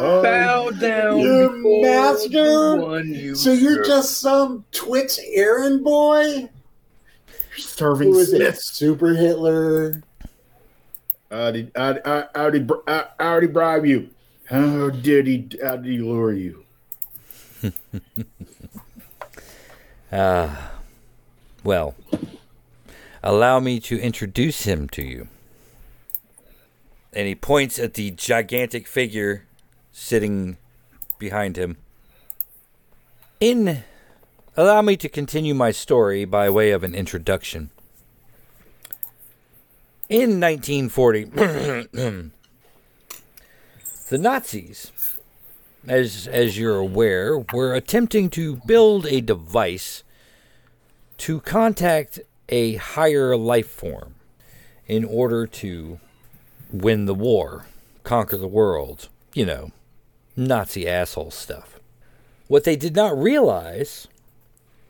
[0.02, 1.18] Oh, Bow down.
[1.18, 2.76] Your master?
[2.76, 3.86] one you So you're serve.
[3.86, 6.48] just some Twitch errand boy?
[7.56, 8.36] serving Who is it?
[8.36, 8.60] Smith.
[8.62, 10.02] Super Hitler?
[11.30, 14.08] I already, how, how, how did br- how, how bribe you?
[14.50, 16.64] How did he how did he lure you?
[20.12, 20.72] Ah,
[21.62, 21.94] well,
[23.22, 25.28] allow me to introduce him to you.
[27.12, 29.44] And he points at the gigantic figure
[29.92, 30.56] sitting
[31.20, 31.76] behind him.
[33.38, 33.84] In
[34.56, 37.70] allow me to continue my story by way of an introduction.
[40.08, 42.30] In 1940,
[44.10, 44.92] the Nazis
[45.86, 50.02] as as you're aware, were attempting to build a device
[51.18, 54.14] to contact a higher life form
[54.86, 56.00] in order to
[56.72, 57.66] win the war,
[58.02, 59.70] conquer the world, you know,
[60.36, 61.78] Nazi asshole stuff.
[62.48, 64.08] What they did not realize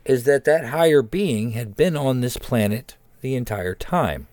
[0.04, 4.28] is that that higher being had been on this planet the entire time,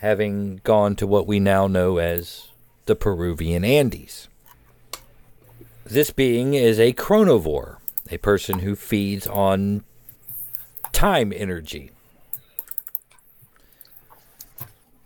[0.00, 2.48] having gone to what we now know as
[2.86, 4.28] the Peruvian Andes.
[5.84, 7.76] This being is a chronovore,
[8.10, 9.84] a person who feeds on
[10.92, 11.90] time energy,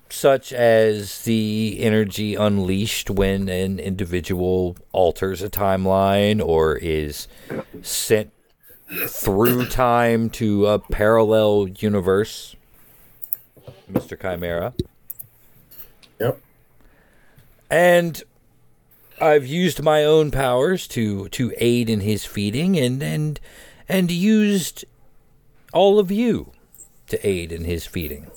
[0.09, 7.29] such as the energy unleashed when an individual alters a timeline or is
[7.83, 8.33] sent
[9.07, 12.57] through time to a parallel universe.
[13.91, 14.20] Mr.
[14.20, 14.74] Chimera.
[17.71, 17.81] Yep.
[17.81, 18.23] And
[19.21, 23.41] I've used my own powers to to aid in his feeding and and
[23.89, 24.85] and used
[25.73, 26.53] all of you
[27.09, 28.31] to aid in his feeding.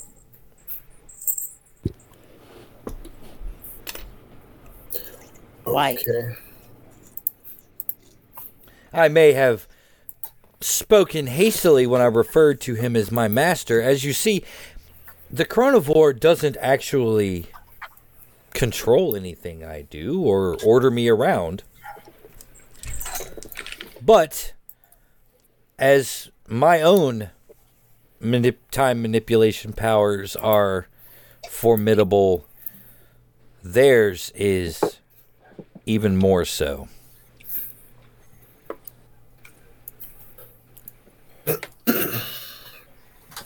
[5.64, 5.94] Why?
[5.94, 6.36] Okay.
[8.94, 9.68] I may have
[10.60, 13.82] spoken hastily when I referred to him as my master.
[13.82, 14.44] As you see,
[15.30, 17.48] the chronovore doesn't actually
[18.54, 21.64] control anything I do or order me around.
[24.02, 24.54] But
[25.78, 27.30] as my own
[28.22, 30.88] manip- time manipulation powers are
[31.50, 32.46] formidable,
[33.64, 35.00] theirs is
[35.86, 36.88] even more so.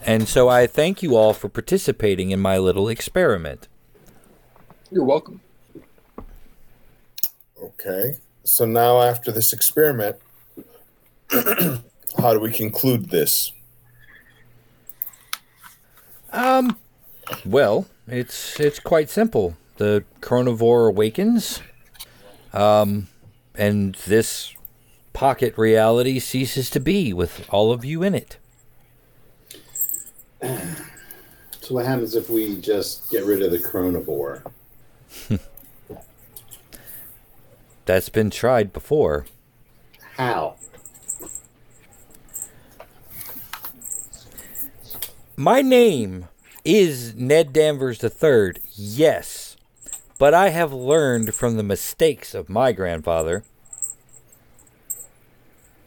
[0.07, 3.67] And so I thank you all for participating in my little experiment.
[4.95, 5.41] You're welcome.
[7.61, 8.15] Okay.
[8.45, 10.15] So now after this experiment,
[11.29, 13.51] how do we conclude this?
[16.31, 16.77] Um,
[17.43, 19.57] well, it's it's quite simple.
[19.75, 21.61] The chronovore awakens,
[22.53, 23.09] um,
[23.53, 24.55] and this
[25.11, 28.37] pocket reality ceases to be with all of you in it.
[30.41, 34.41] So what happens if we just get rid of the chronovore?
[37.85, 39.25] That's been tried before.
[40.17, 40.55] How?
[45.37, 46.27] My name
[46.63, 49.57] is Ned Danvers III, yes,
[50.17, 53.43] but I have learned from the mistakes of my grandfather.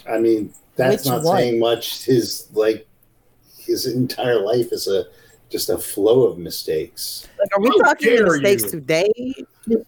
[0.08, 1.36] I mean, that's Which not one?
[1.38, 2.04] saying much.
[2.04, 2.86] His like
[3.58, 5.06] his entire life is a
[5.50, 7.26] just a flow of mistakes.
[7.38, 8.70] Like, are we How talking mistakes you.
[8.70, 9.34] today?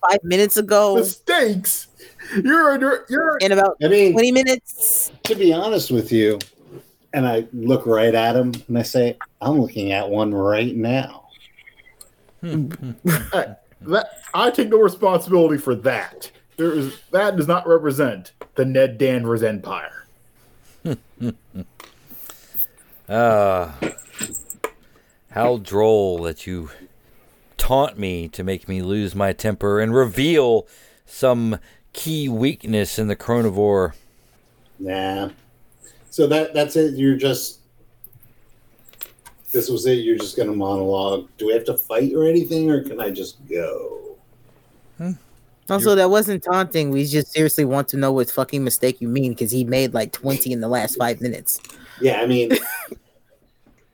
[0.09, 0.97] Five minutes ago?
[0.97, 1.89] Mistakes.
[2.43, 3.07] You're under.
[3.09, 3.39] You're.
[3.39, 5.13] In about I mean, 20 minutes?
[5.25, 6.39] to be honest with you,
[7.13, 11.29] and I look right at him and I say, I'm looking at one right now.
[13.83, 16.31] That I take no responsibility for that.
[16.59, 20.05] There is that does not represent the Ned Danvers Empire.
[23.13, 23.75] Ah,
[25.31, 26.71] how droll that you
[27.57, 30.67] taunt me to make me lose my temper and reveal
[31.07, 31.59] some
[31.93, 33.93] key weakness in the chronovore.
[34.79, 35.31] Nah.
[36.11, 36.95] So that that's it.
[36.95, 37.61] You're just
[39.53, 39.99] this was it.
[39.99, 41.29] You're just gonna monologue.
[41.39, 44.17] Do we have to fight or anything, or can I just go?
[44.99, 45.13] Hmm.
[45.69, 46.91] Also, that wasn't taunting.
[46.91, 50.13] We just seriously want to know what fucking mistake you mean because he made like
[50.13, 51.61] 20 in the last five minutes.
[52.01, 52.51] Yeah, I mean,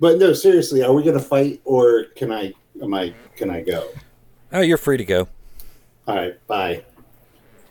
[0.00, 2.52] but no, seriously, are we gonna fight or can I?
[2.82, 3.14] Am I?
[3.36, 3.88] Can I go?
[4.52, 5.28] Oh, you're free to go.
[6.06, 6.84] All right, bye.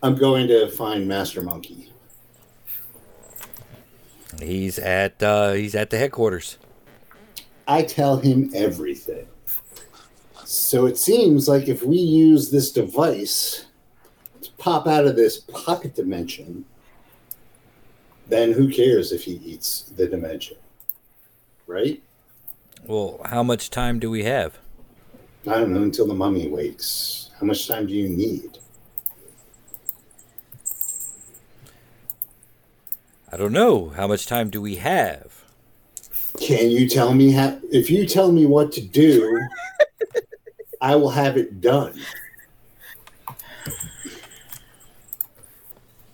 [0.03, 1.91] I'm going to find Master Monkey.
[4.41, 6.57] He's at uh, he's at the headquarters.
[7.67, 9.27] I tell him everything.
[10.43, 13.65] So it seems like if we use this device
[14.41, 16.65] to pop out of this pocket dimension,
[18.27, 20.57] then who cares if he eats the dimension?
[21.65, 22.03] Right?
[22.87, 24.59] Well, how much time do we have?
[25.47, 27.31] I don't know until the mummy wakes.
[27.39, 28.59] How much time do you need?
[33.31, 33.89] I don't know.
[33.89, 35.43] How much time do we have?
[36.39, 37.59] Can you tell me how?
[37.71, 39.39] If you tell me what to do,
[40.79, 41.99] I will have it done.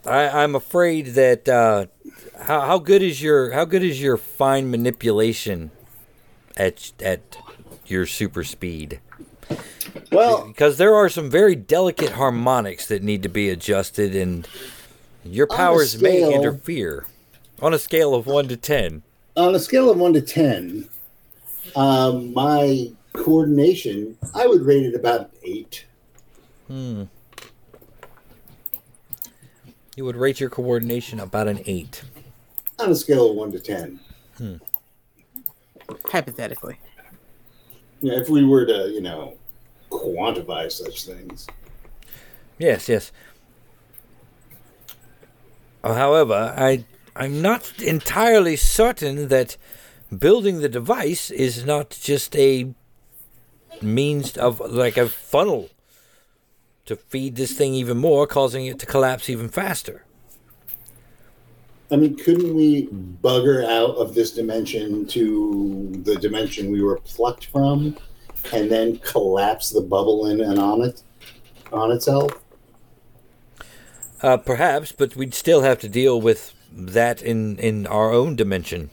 [0.06, 1.88] I, I'm afraid that uh,
[2.40, 5.72] how how good is your how good is your fine manipulation
[6.62, 7.38] at at
[7.88, 9.00] your super speed?
[10.12, 14.48] Well, Because there are some very delicate harmonics that need to be adjusted, and
[15.26, 17.06] your powers may interfere.
[17.62, 19.04] On a scale of one to ten,
[19.36, 20.88] on a scale of one to ten,
[21.76, 25.86] um, my coordination, I would rate it about eight.
[26.68, 27.04] hmm.
[29.96, 32.02] you would rate your coordination about an eight.
[32.80, 34.00] On a scale of one to ten,
[36.06, 36.78] Hypothetically.
[38.02, 39.36] you know, if we were to, you know,
[39.90, 41.48] quantify such things.
[42.58, 43.12] Yes, yes.
[45.84, 46.86] Uh, However, I
[47.16, 49.58] I'm not entirely certain that
[50.18, 52.74] building the device is not just a
[53.82, 55.70] means of like a funnel
[56.86, 60.06] to feed this thing even more, causing it to collapse even faster.
[61.92, 67.48] I mean, couldn't we bugger out of this dimension to the dimension we were plucked
[67.48, 67.98] from,
[68.54, 71.04] and then collapse the bubble in and on it,
[71.74, 72.32] on itself?
[74.22, 78.90] Uh, perhaps, but we'd still have to deal with that in in our own dimension.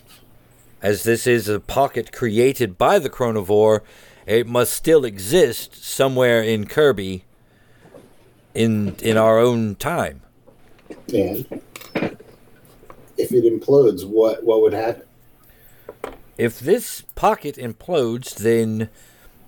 [0.83, 3.83] As this is a pocket created by the chronovore.
[4.27, 7.25] it must still exist somewhere in Kirby
[8.55, 10.23] in in our own time.
[11.13, 11.58] And
[13.19, 15.03] if it implodes, what what would happen?
[16.39, 18.89] If this pocket implodes, then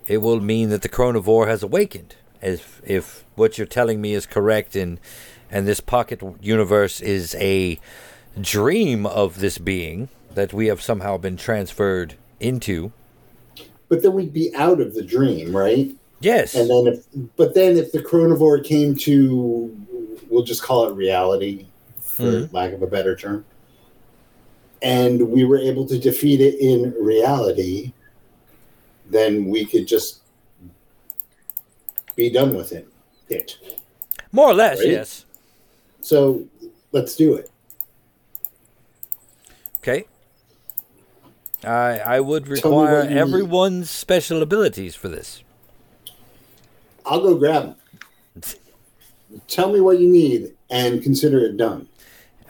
[0.07, 2.17] it will mean that the chronovore has awakened.
[2.43, 4.99] If if what you're telling me is correct and
[5.51, 7.79] and this pocket universe is a
[8.41, 12.93] dream of this being that we have somehow been transferred into.
[13.89, 15.91] But then we'd be out of the dream, right?
[16.21, 16.55] Yes.
[16.55, 17.05] And then if,
[17.37, 19.77] but then if the chronovore came to,
[20.29, 21.67] we'll just call it reality,
[22.01, 22.53] for Mhm.
[22.53, 23.45] lack of a better term,
[24.83, 27.93] and we were able to defeat it in reality,
[29.11, 30.21] then we could just
[32.17, 32.87] be done with it.
[33.29, 33.57] It.
[34.33, 34.89] More or less, Right?
[34.89, 35.25] yes.
[36.01, 36.45] So
[36.93, 37.51] let's do it.
[39.79, 40.07] Okay.
[41.65, 43.19] I I would require you need.
[43.19, 45.43] everyone's special abilities for this.
[47.07, 47.77] I'll go grab
[48.35, 48.43] them.
[49.49, 51.87] Tell me what you need and consider it done.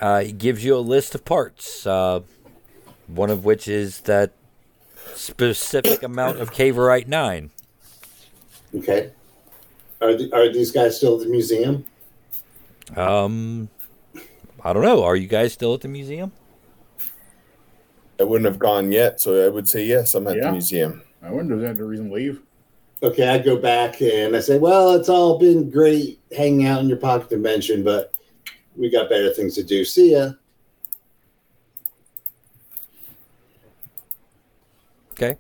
[0.01, 2.21] Uh, it gives you a list of parts, uh,
[3.07, 4.33] one of which is that
[5.15, 7.51] specific amount of Caverite 9.
[8.77, 9.11] Okay.
[10.01, 11.85] Are, the, are these guys still at the museum?
[12.97, 13.69] Um,
[14.65, 15.05] I don't know.
[15.05, 16.33] Are you guys still at the museum?
[18.19, 20.15] I wouldn't have gone yet, so I would say yes.
[20.15, 20.47] I'm at Yeah.
[20.47, 21.03] the museum.
[21.23, 22.41] I wonder if they had a reason to leave.
[23.03, 26.89] Okay, I go back and I say, well, it's all been great hanging out in
[26.89, 28.13] your pocket dimension, but
[28.77, 29.85] we got better things to do.
[29.85, 30.33] See ya.
[35.13, 35.37] Okay.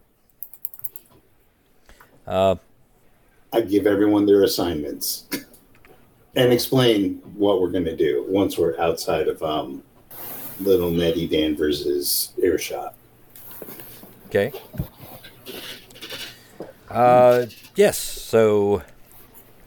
[2.26, 2.56] Uh,
[3.52, 5.28] I give everyone their assignments
[6.36, 9.82] and explain what we're going to do once we're outside of um,
[10.60, 12.94] little Nettie Danvers's earshot.
[14.26, 14.52] Okay.
[16.88, 17.98] Uh, yes.
[17.98, 18.82] So,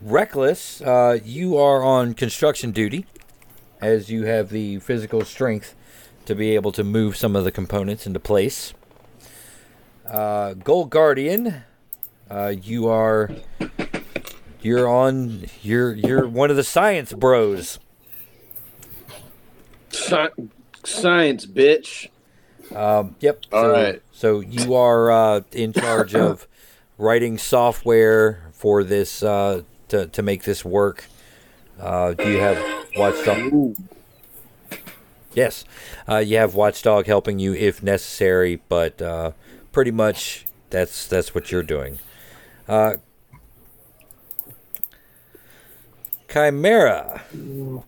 [0.01, 0.81] reckless.
[0.81, 3.05] Uh, you are on construction duty,
[3.83, 5.75] as you have the physical strength
[6.25, 8.73] to be able to move some of the components into place.
[10.07, 11.63] Uh, Gold Guardian.
[12.29, 13.29] Uh, you are.
[14.61, 15.47] You're on.
[15.61, 17.77] You're you're one of the science bros.
[19.91, 20.29] Sci-
[20.85, 22.07] science, bitch.
[22.73, 23.43] Um, yep.
[23.51, 24.01] All so, right.
[24.13, 26.47] So you are uh, in charge of
[26.97, 31.05] writing software for this uh, to to make this work.
[31.83, 32.57] Uh, do you have
[32.95, 33.75] Watchdog?
[35.33, 35.65] Yes,
[36.07, 39.31] uh, you have Watchdog helping you if necessary, but uh,
[39.73, 41.99] pretty much that's that's what you're doing.
[42.69, 42.93] Uh,
[46.31, 47.21] Chimera,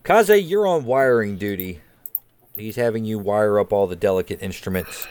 [0.04, 1.80] Kaze, you're on wiring duty.
[2.54, 5.06] He's having you wire up all the delicate instruments.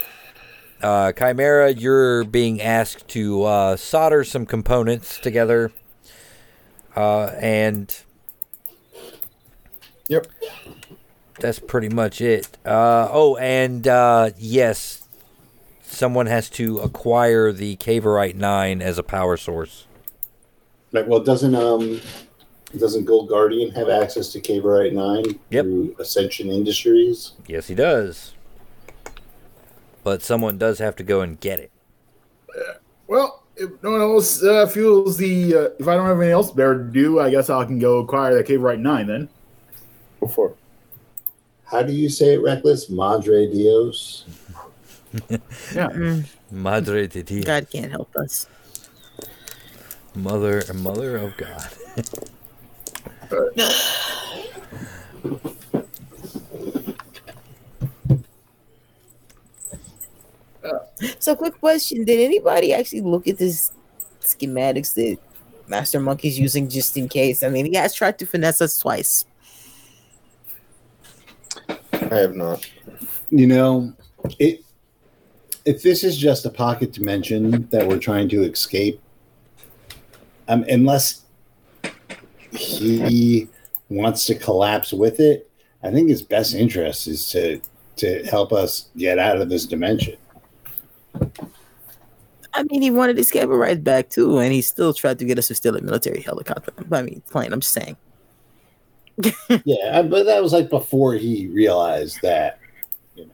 [0.80, 5.72] Uh, Chimera, you're being asked to uh, solder some components together.
[6.96, 8.05] And
[10.10, 10.28] Yep.
[11.40, 12.58] that's pretty much it.
[12.66, 15.08] Uh, oh, and uh, yes,
[15.82, 19.88] someone has to acquire the Caverite 9 as a power source.
[20.92, 22.00] Right, well, doesn't um,
[22.78, 25.66] doesn't Gold Guardian have access to Caverite Nine Yep.
[25.66, 27.34] through Ascension Industries?
[27.48, 28.34] Yes, he does.
[30.04, 31.72] But someone does have to go and get it.
[33.08, 36.52] Well, if no one else uh, feels the, uh, if I don't have anything else
[36.52, 39.30] better to do, I guess I can go acquire that Caverite nine then.
[40.26, 40.56] Before.
[41.66, 42.90] How do you say it, Reckless?
[42.90, 44.26] Madre Dios.
[45.74, 45.88] Yeah.
[45.96, 47.46] Mm, Madre de Dios.
[47.46, 48.50] God can't help us.
[50.14, 51.70] Mother, mother of God.
[61.20, 63.72] So, quick question: Did anybody actually look at this
[64.22, 65.18] schematics that
[65.68, 67.44] Master Monkey's using just in case?
[67.44, 69.26] I mean, he has tried to finesse us twice.
[72.12, 72.70] I have not.
[73.30, 73.94] You know,
[74.40, 74.62] it.
[75.66, 79.02] If this is just a pocket dimension that we're trying to escape,
[80.48, 81.24] um, unless
[82.52, 83.48] he
[83.90, 85.50] wants to collapse with it,
[85.84, 87.62] I think his best interest is to
[87.98, 90.18] to help us get out of this dimension.
[92.54, 95.38] I mean, he wanted his camera right back too, and he still tried to get
[95.38, 96.72] us to steal a military helicopter.
[96.92, 97.52] I mean, plane.
[97.52, 97.98] I'm just saying.
[99.66, 102.60] Yeah, but that was like before he realized that,
[103.16, 103.34] you know.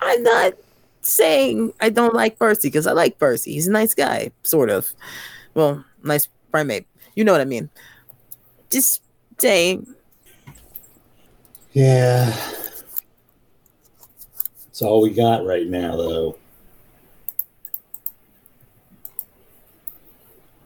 [0.00, 0.54] I'm not
[1.00, 3.52] saying I don't like Percy because I like Percy.
[3.52, 4.92] He's a nice guy, sort of.
[5.54, 6.86] Well, nice primate.
[7.14, 7.70] You know what I mean.
[8.70, 9.02] Just
[9.38, 9.86] saying.
[11.72, 12.26] Yeah.
[14.66, 16.38] That's all we got right now, though.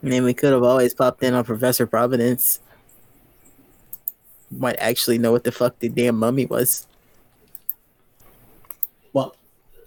[0.03, 2.61] I mean, we could have always popped in on Professor Providence.
[4.51, 6.87] Might actually know what the fuck the damn mummy was.
[9.13, 9.37] Well,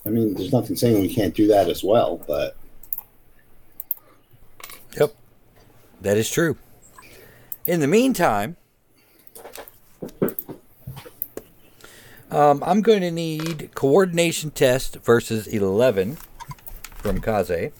[0.06, 2.56] I mean, there's nothing saying we can't do that as well, but
[5.00, 5.16] Yep,
[6.02, 6.58] that is true.
[7.66, 8.58] In the meantime,
[12.30, 16.18] um, I'm going to need coordination test versus 11
[16.96, 17.72] from Kaze.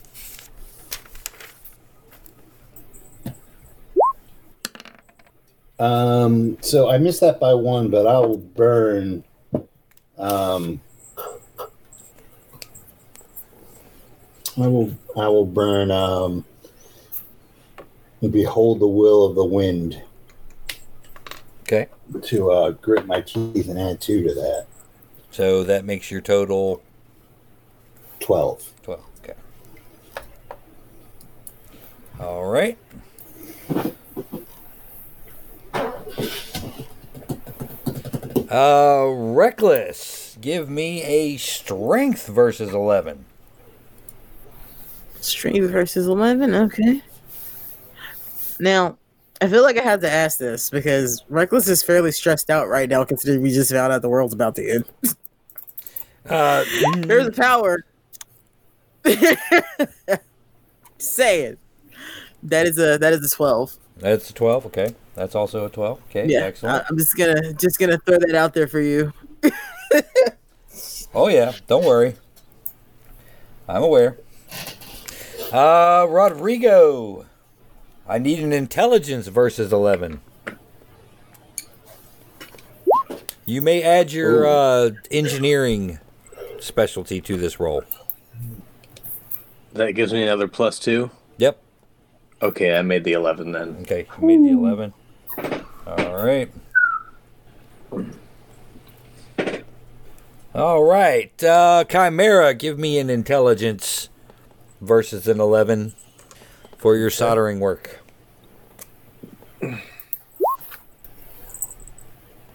[5.80, 9.24] Um, so I missed that by one, but I will burn.
[10.18, 10.82] Um,
[14.58, 14.96] I will.
[15.18, 15.92] I will burn.
[15.92, 16.46] Um,
[18.32, 20.02] behold the will of the wind.
[21.64, 21.88] Okay.
[22.24, 24.68] to uh, grit my teeth and add two to that.
[25.32, 26.84] So that makes your total
[28.20, 28.74] 12.
[28.84, 29.04] 12.
[29.24, 29.34] Okay.
[32.20, 32.78] All right.
[38.54, 40.38] Uh, reckless.
[40.40, 43.26] Give me a strength versus 11.
[45.22, 46.54] Strength versus 11.
[46.54, 47.02] Okay.
[48.60, 48.98] Now,
[49.42, 52.88] I feel like I have to ask this because Reckless is fairly stressed out right
[52.88, 54.86] now considering we just found out the world's about to end.
[56.26, 56.64] Uh,
[57.00, 57.84] There's a power.
[60.98, 61.60] Say it.
[62.44, 63.76] That is a that is a twelve.
[63.98, 64.68] that's a 12.
[64.68, 64.96] Okay.
[65.16, 66.02] That's also a 12.
[66.10, 66.28] Okay.
[66.28, 66.86] Yeah, Excellent.
[66.86, 69.14] I, am just gonna just gonna throw that out there for you.
[71.16, 72.16] Oh yeah, don't worry.
[73.68, 74.18] I'm aware.
[75.52, 77.26] Uh Rodrigo.
[78.08, 80.22] I need an intelligence versus 11.
[83.46, 86.00] You may add your uh, engineering
[86.60, 87.84] specialty to this roll.
[89.74, 91.12] That gives me another plus two.
[91.38, 91.62] Yep.
[92.42, 93.78] Okay, I made the 11 then.
[93.82, 94.94] Okay, you made the 11.
[95.86, 96.52] All right.
[100.56, 101.44] All right.
[101.44, 104.10] Uh, Chimera, give me an intelligence
[104.82, 105.94] versus an 11
[106.78, 108.00] for your soldering work.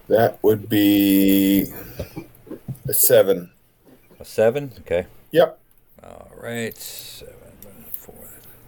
[0.07, 1.65] That would be
[2.87, 3.51] a seven.
[4.19, 4.73] A 7?
[4.79, 5.05] Okay.
[5.31, 5.59] Yep.
[6.03, 6.75] All right.
[6.77, 7.35] Seven,
[7.93, 8.15] four.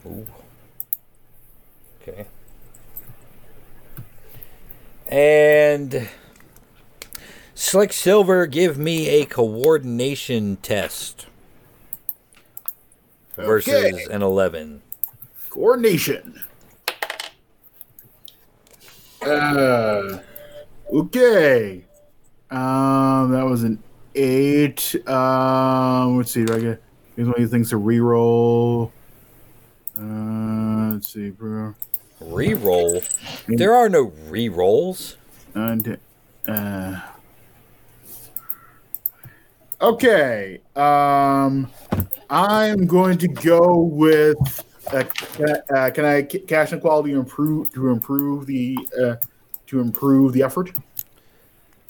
[0.06, 0.28] Ooh.
[2.02, 2.28] Okay.
[5.12, 6.10] And
[7.54, 11.28] Slick Silver, give me a coordination test
[13.36, 14.06] versus Okay.
[14.10, 14.82] an 11.
[15.50, 16.42] Coordination.
[19.22, 20.20] Uh,
[20.94, 21.84] okay.
[22.50, 23.84] Um, that was an
[24.16, 24.96] eight.
[25.08, 26.46] Um, let's see.
[26.46, 26.82] Do I get?
[27.16, 28.92] Here's one of these things to reroll.
[30.00, 31.76] Uh, let's see, bro.
[32.22, 33.04] Reroll?
[33.48, 35.16] There are no rerolls.
[35.54, 35.98] And,
[36.48, 37.02] uh,
[39.82, 40.62] okay.
[40.76, 41.70] Um,
[42.30, 44.38] I'm going to go with.
[44.92, 49.16] Uh, can I, uh, can I cash and quality improve to improve the uh,
[49.68, 50.72] to improve the effort?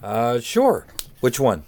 [0.01, 0.87] Uh, sure.
[1.19, 1.63] Which one?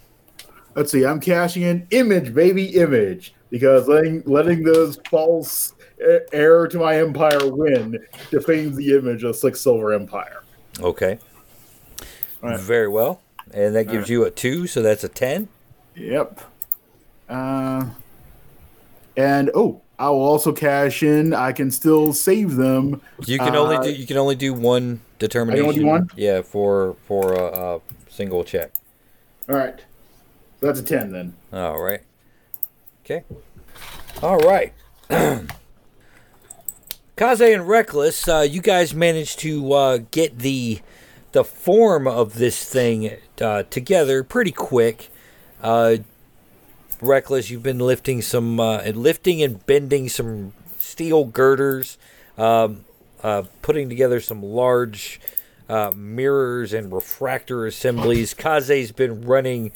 [0.74, 1.04] Let's see.
[1.04, 5.72] I'm cashing in image, baby, image, because letting letting those false
[6.32, 7.98] heir to my empire win
[8.30, 10.42] defames the image of Slick Silver Empire.
[10.80, 11.18] Okay.
[12.42, 12.60] Alright.
[12.60, 13.20] Very well.
[13.52, 15.48] And that gives you a 2, so that's a 10.
[15.94, 16.40] Yep.
[17.28, 17.86] Uh,
[19.16, 21.32] and oh, I will also cash in.
[21.32, 23.00] I can still save them.
[23.26, 25.72] You can only Uh, do you can only do one determination.
[25.72, 26.10] do one?
[26.16, 27.80] Yeah, for for a, a
[28.10, 28.72] single check.
[29.48, 29.80] All right,
[30.60, 31.34] that's a ten then.
[31.52, 32.00] All right.
[33.04, 33.22] Okay.
[34.22, 34.72] All right.
[37.16, 40.80] Kaze and Reckless, uh, you guys managed to uh, get the
[41.30, 43.10] the form of this thing
[43.40, 45.10] uh, together pretty quick.
[45.62, 45.98] Uh,
[47.00, 51.98] Reckless, you've been lifting some uh, and lifting and bending some steel girders,
[52.36, 52.84] um,
[53.22, 55.20] uh, putting together some large
[55.94, 58.34] mirrors and refractor assemblies.
[58.34, 59.70] Kaze's been running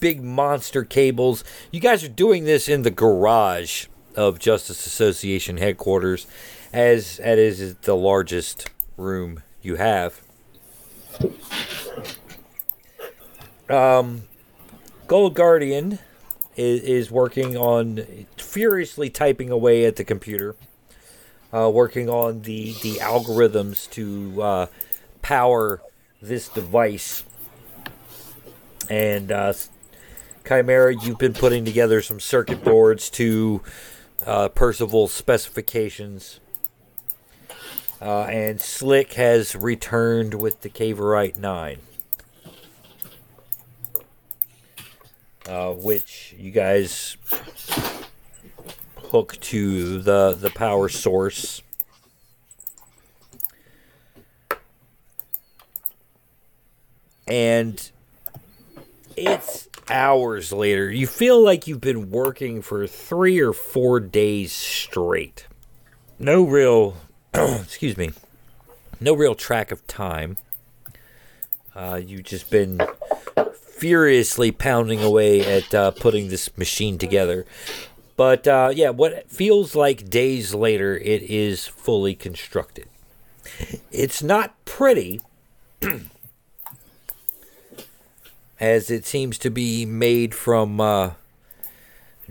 [0.00, 1.44] big monster cables.
[1.70, 6.26] You guys are doing this in the garage of Justice Association headquarters,
[6.72, 10.20] as that is the largest room you have.
[13.68, 14.22] Um,
[15.06, 15.98] Gold Guardian
[16.56, 20.56] is, is working on furiously typing away at the computer,
[21.52, 24.66] uh, working on the the algorithms to uh,
[25.20, 25.80] power
[26.20, 27.24] this device.
[28.90, 29.52] And uh,
[30.46, 33.62] Chimera, you've been putting together some circuit boards to
[34.26, 36.40] uh, Percival's specifications.
[38.02, 41.78] Uh, and Slick has returned with the Caverite 9.
[45.48, 47.16] Uh, which you guys
[49.10, 51.62] hook to the, the power source.
[57.28, 57.88] And
[59.16, 60.90] it's hours later.
[60.90, 65.46] You feel like you've been working for three or four days straight.
[66.18, 66.96] No real,
[67.62, 68.10] excuse me,
[69.00, 70.36] no real track of time.
[71.74, 72.80] Uh, you've just been
[73.60, 77.46] furiously pounding away at uh, putting this machine together.
[78.16, 82.86] But uh, yeah, what feels like days later, it is fully constructed.
[83.90, 85.20] It's not pretty.
[88.62, 91.10] as it seems to be made from uh,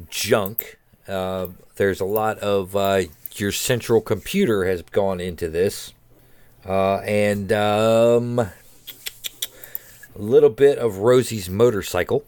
[0.09, 0.79] junk.
[1.05, 3.01] Uh, there's a lot of uh,
[3.39, 5.93] your central computer has gone into this,
[6.65, 8.49] uh, and um, a
[10.15, 12.25] little bit of Rosie's motorcycle.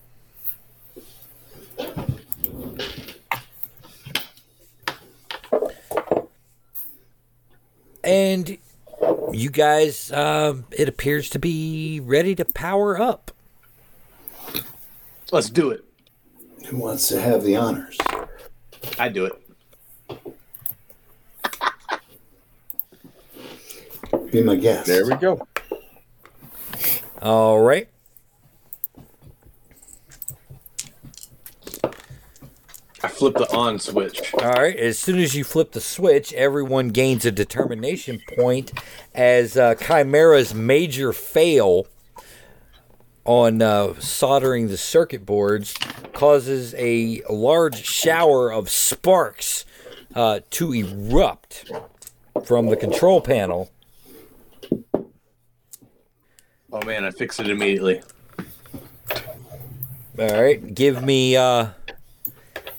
[8.04, 8.58] And
[9.32, 13.32] you guys, uh, it appears to be ready to power up.
[15.32, 15.84] Let's do it.
[16.68, 17.98] Who wants to have the honors?
[19.00, 19.43] I do it.
[24.34, 24.88] Be my guest.
[24.88, 25.48] There we go.
[27.22, 27.88] All right.
[33.04, 34.34] I flip the on switch.
[34.34, 34.76] All right.
[34.76, 38.72] As soon as you flip the switch, everyone gains a determination point
[39.14, 41.86] as uh, Chimera's major fail
[43.26, 45.76] on uh, soldering the circuit boards
[46.14, 49.64] causes a large shower of sparks
[50.16, 51.72] uh, to erupt
[52.46, 53.70] from the control panel.
[56.76, 58.02] Oh man, I fixed it immediately
[60.18, 60.74] All right.
[60.74, 61.68] Give me uh,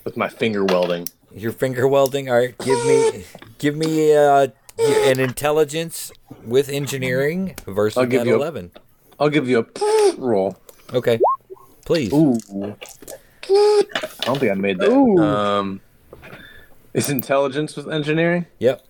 [0.05, 1.07] with my finger welding.
[1.33, 2.29] your finger welding.
[2.29, 2.59] All right.
[2.59, 3.25] Give me,
[3.59, 6.11] give me uh, an intelligence
[6.45, 8.73] with engineering versus I'll give you a- eleven.
[9.21, 10.57] I'll give you a roll.
[10.93, 11.21] Okay.
[11.87, 12.13] Please.
[12.13, 12.37] Ooh.
[13.49, 14.91] I don't think I made that.
[14.91, 15.81] Um,
[16.95, 18.47] is intelligence with engineering?
[18.59, 18.85] Yep.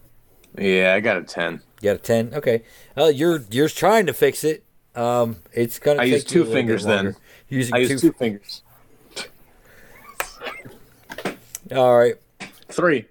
[0.57, 1.61] Yeah, I got a ten.
[1.83, 2.33] You got a ten.
[2.33, 2.63] Okay.
[2.97, 4.65] Uh, you're you're trying to fix it.
[4.95, 6.01] Um, it's gonna.
[6.01, 7.17] I take use you two a fingers then.
[7.49, 7.93] Using I two.
[7.93, 8.63] use two fingers.
[11.75, 12.15] All right.
[12.69, 13.07] Three.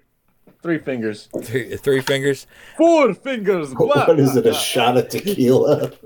[0.62, 1.28] Three fingers.
[1.42, 2.46] Three, three fingers.
[2.78, 3.74] Four fingers.
[3.74, 4.46] Blah, what is it?
[4.46, 4.58] A blah.
[4.58, 5.92] shot of tequila?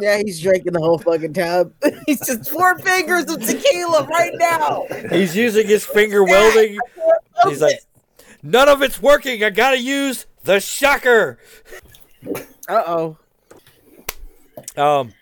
[0.00, 1.72] Yeah, he's drinking the whole fucking tub.
[2.06, 4.84] he's just four fingers of tequila right now.
[5.10, 6.78] He's using his finger welding.
[7.44, 7.80] He's like,
[8.42, 9.42] none of it's working.
[9.44, 11.38] I gotta use the shocker.
[12.68, 13.18] Uh oh.
[14.76, 15.12] Um.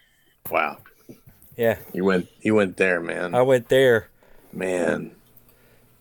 [0.51, 0.79] Wow.
[1.57, 1.79] Yeah.
[1.93, 2.29] You went.
[2.41, 3.35] You went there, man.
[3.35, 4.09] I went there
[4.55, 5.11] Man.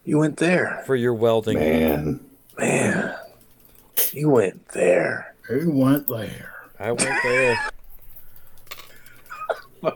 [0.06, 1.58] You went there, for your welding.
[1.58, 2.20] Man.
[2.58, 3.16] man.
[4.12, 5.34] You went there.
[5.47, 6.54] Who went there?
[6.80, 7.60] I went there.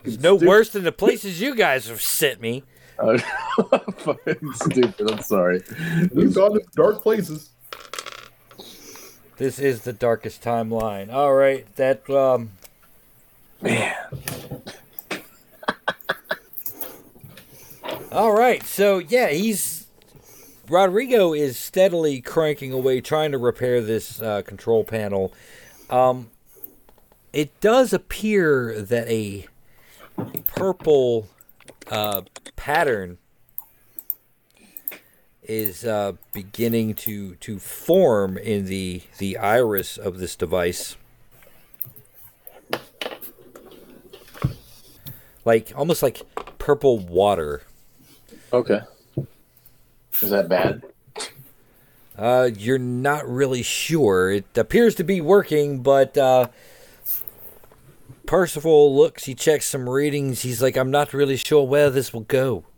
[0.03, 0.49] It's no stupid.
[0.49, 2.63] worse than the places you guys have sent me.
[2.99, 3.17] Oh,
[3.99, 5.09] fucking stupid.
[5.09, 5.61] I'm sorry.
[6.11, 7.51] We've gone to dark places.
[9.37, 11.09] This is the darkest timeline.
[11.13, 11.73] All right.
[11.77, 12.51] That um.
[13.61, 13.93] Man.
[18.11, 18.63] All right.
[18.63, 19.87] So yeah, he's
[20.69, 25.33] Rodrigo is steadily cranking away trying to repair this uh, control panel.
[25.89, 26.29] Um,
[27.31, 29.47] it does appear that a
[30.47, 31.27] purple
[31.89, 32.21] uh,
[32.55, 33.17] pattern
[35.43, 40.97] is uh, beginning to to form in the the iris of this device.
[45.47, 46.21] Like almost like
[46.59, 47.61] purple water.
[48.51, 48.81] Okay.
[50.21, 50.83] Is that bad?
[52.17, 54.29] Uh, you're not really sure.
[54.29, 56.49] It appears to be working, but uh,
[58.25, 59.23] Percival looks.
[59.23, 60.41] He checks some readings.
[60.41, 62.65] He's like, I'm not really sure where this will go.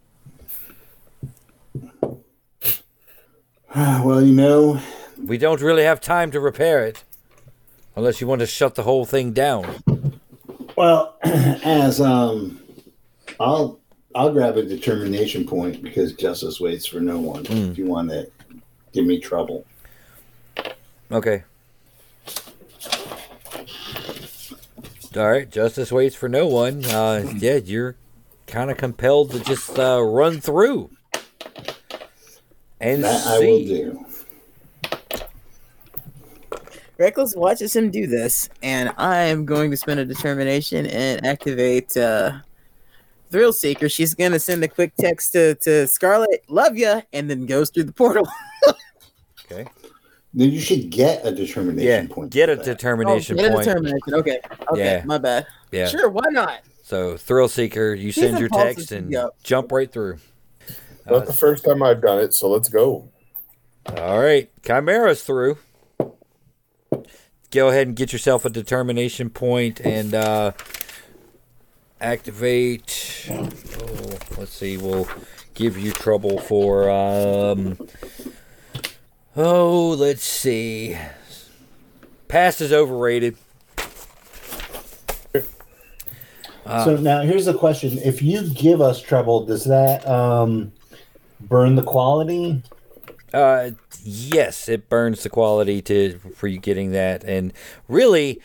[3.75, 4.79] Well, you know,
[5.25, 7.03] We don't really have time to repair it,
[7.95, 9.83] unless you want to shut the whole thing down.
[10.75, 12.58] well, as um,
[13.39, 13.79] I'll
[14.15, 17.45] I'll grab a determination point because justice waits for no one.
[17.45, 18.29] If you want to
[18.91, 19.65] give me trouble,
[21.11, 21.43] Okay.
[25.15, 25.49] All right.
[25.49, 26.85] Justice waits for no one.
[26.85, 27.95] Uh, yeah, you're
[28.45, 30.91] kind of compelled to just uh, run through
[32.79, 33.29] and that see.
[33.29, 34.05] I will do.
[36.97, 42.39] Reckless watches him do this, and I'm going to spend a determination and activate uh,
[43.31, 43.89] Thrill Seeker.
[43.89, 47.69] She's going to send a quick text to, to Scarlet, love ya, and then goes
[47.69, 48.27] through the portal.
[49.51, 49.65] Okay.
[50.31, 52.13] Then you should get a determination Yeah.
[52.13, 52.31] point.
[52.31, 52.63] Get a that.
[52.65, 53.65] determination oh, get a point.
[53.65, 54.13] determination.
[54.13, 54.39] Okay.
[54.71, 54.79] Okay.
[54.79, 55.03] Yeah.
[55.05, 55.47] My bad.
[55.71, 55.87] Yeah.
[55.87, 56.07] Sure.
[56.07, 56.59] Why not?
[56.83, 59.31] So thrill seeker, you send your text and go.
[59.41, 60.19] jump right through.
[61.09, 63.09] Not the first time I've done it, so let's go.
[63.87, 65.57] All right, Chimera's through.
[67.51, 70.51] Go ahead and get yourself a determination point and uh,
[72.01, 73.27] activate.
[73.29, 74.77] Oh, let's see.
[74.77, 75.07] We'll
[75.53, 76.89] give you trouble for.
[76.89, 77.77] Um,
[79.35, 80.97] oh, let's see.
[82.27, 83.37] Past is overrated.
[86.65, 90.71] Uh, so now here's the question: If you give us trouble, does that um,
[91.39, 92.61] burn the quality?
[93.33, 93.71] Uh,
[94.03, 97.53] yes, it burns the quality to for you getting that, and
[97.87, 98.39] really,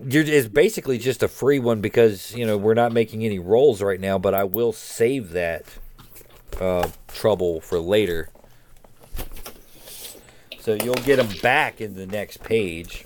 [0.00, 3.82] you're it's basically just a free one because you know we're not making any rolls
[3.82, 4.18] right now.
[4.18, 5.64] But I will save that
[6.60, 8.28] uh, trouble for later,
[10.60, 13.04] so you'll get them back in the next page.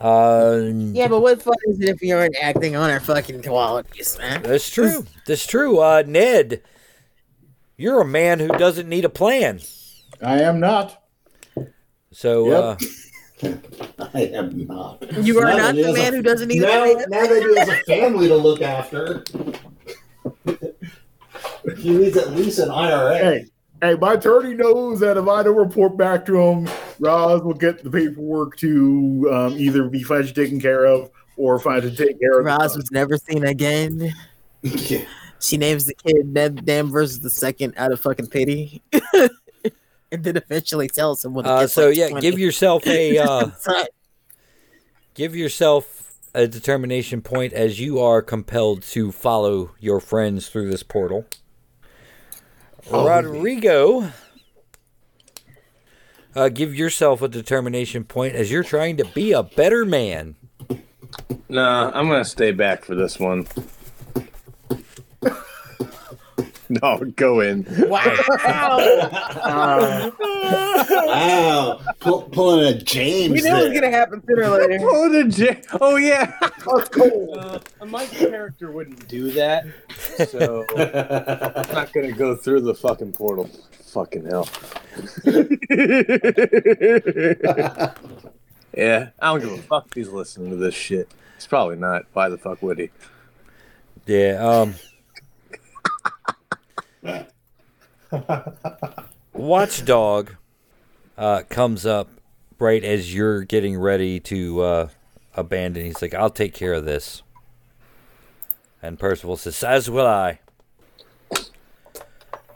[0.00, 0.60] Uh,
[0.92, 4.42] Yeah, but what fun is it if you aren't acting on our fucking qualities, man?
[4.42, 5.06] That's true.
[5.26, 5.80] That's true.
[5.80, 6.62] Uh, Ned,
[7.76, 9.60] you're a man who doesn't need a plan.
[10.22, 11.02] I am not.
[12.12, 12.76] So, uh,
[14.14, 15.02] I am not.
[15.24, 17.04] You are Now not the man a- who doesn't need now, a man.
[17.08, 19.22] now that he has a family to look after,
[21.76, 23.18] he needs at least an IRA.
[23.18, 23.44] Hey,
[23.82, 26.68] hey, my attorney knows that if I don't report back to him,
[26.98, 31.94] Roz will get the paperwork to um, either be financially taken care of or financially
[31.94, 32.44] take care of.
[32.46, 34.14] the Roz was never seen again.
[34.62, 35.04] Yeah.
[35.38, 38.82] She names the kid Ned Danvers the second out of fucking pity.
[40.12, 42.30] and then eventually tells him when the uh, so like yeah, 20.
[42.30, 43.50] give yourself a uh,
[45.14, 50.82] give yourself a determination point as you are compelled to follow your friends through this
[50.82, 51.26] portal.
[52.90, 54.12] Oh, Rodrigo,
[56.34, 60.36] uh, give yourself a determination point as you're trying to be a better man.
[61.48, 63.46] Nah, I'm gonna stay back for this one.
[66.82, 67.64] no, go in.
[67.88, 68.16] wow.
[70.90, 73.32] Wow, Pull, pulling a James.
[73.32, 74.78] we knew it was gonna happen sooner or later.
[74.82, 76.32] Oh, the J- oh yeah.
[76.40, 77.34] That's cool.
[77.38, 79.64] Uh, my character wouldn't do that,
[80.28, 83.48] so I'm not gonna go through the fucking portal.
[83.92, 84.48] Fucking hell.
[88.76, 91.08] yeah, I don't give a fuck if he's listening to this shit.
[91.36, 92.04] He's probably not.
[92.12, 92.90] Why the fuck would he?
[94.06, 94.38] Yeah.
[94.44, 94.74] Um.
[99.32, 100.34] Watchdog
[101.16, 102.08] uh, comes up
[102.58, 104.88] right as you're getting ready to uh,
[105.34, 105.84] abandon.
[105.84, 107.22] He's like, "I'll take care of this."
[108.82, 110.40] And Percival says, "As will I."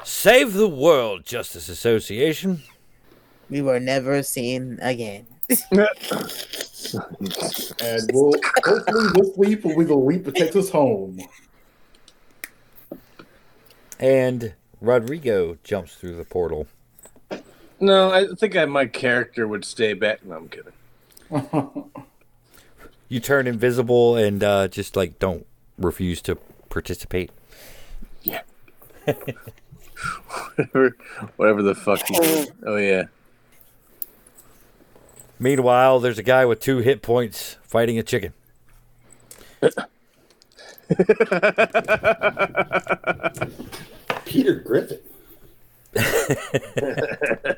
[0.04, 2.62] Save the world, Justice Association.
[3.50, 5.26] We were never seen again.
[7.82, 8.32] And we'll
[8.64, 11.20] hopefully this leap will be the leap that takes us home.
[14.00, 16.66] And Rodrigo jumps through the portal.
[17.78, 20.24] No, I think I, my character would stay back.
[20.24, 20.72] No, I'm kidding.
[23.10, 25.44] You turn invisible and uh, just like don't
[25.76, 26.36] refuse to
[26.68, 27.32] participate.
[30.56, 30.96] whatever,
[31.34, 32.52] whatever the fuck did.
[32.64, 33.06] Oh yeah.
[35.40, 38.32] Meanwhile, there's a guy with two hit points fighting a chicken.
[44.24, 44.98] Peter Griffin.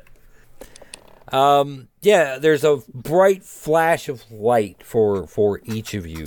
[1.32, 6.26] Um, yeah, there's a bright flash of light for for each of you,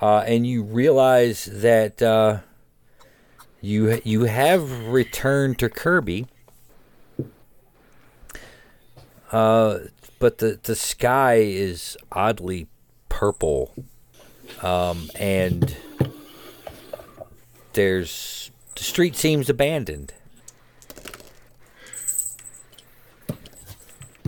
[0.00, 2.38] uh, and you realize that uh,
[3.60, 6.26] you you have returned to Kirby,
[9.30, 9.78] uh,
[10.18, 12.66] but the the sky is oddly
[13.10, 13.74] purple,
[14.64, 15.76] um, and
[17.74, 20.14] there's the street seems abandoned.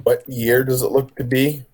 [0.03, 1.65] What year does it look to be?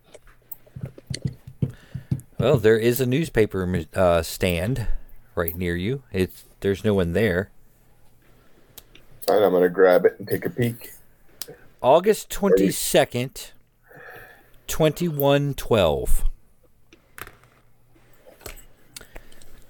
[2.38, 4.86] Well, there is a newspaper uh, stand
[5.34, 6.02] right near you.
[6.12, 7.50] It's there's no one there.
[9.26, 10.92] Fine, I'm gonna grab it and take a peek.
[11.82, 13.50] August twenty second,
[14.66, 16.24] twenty one twelve.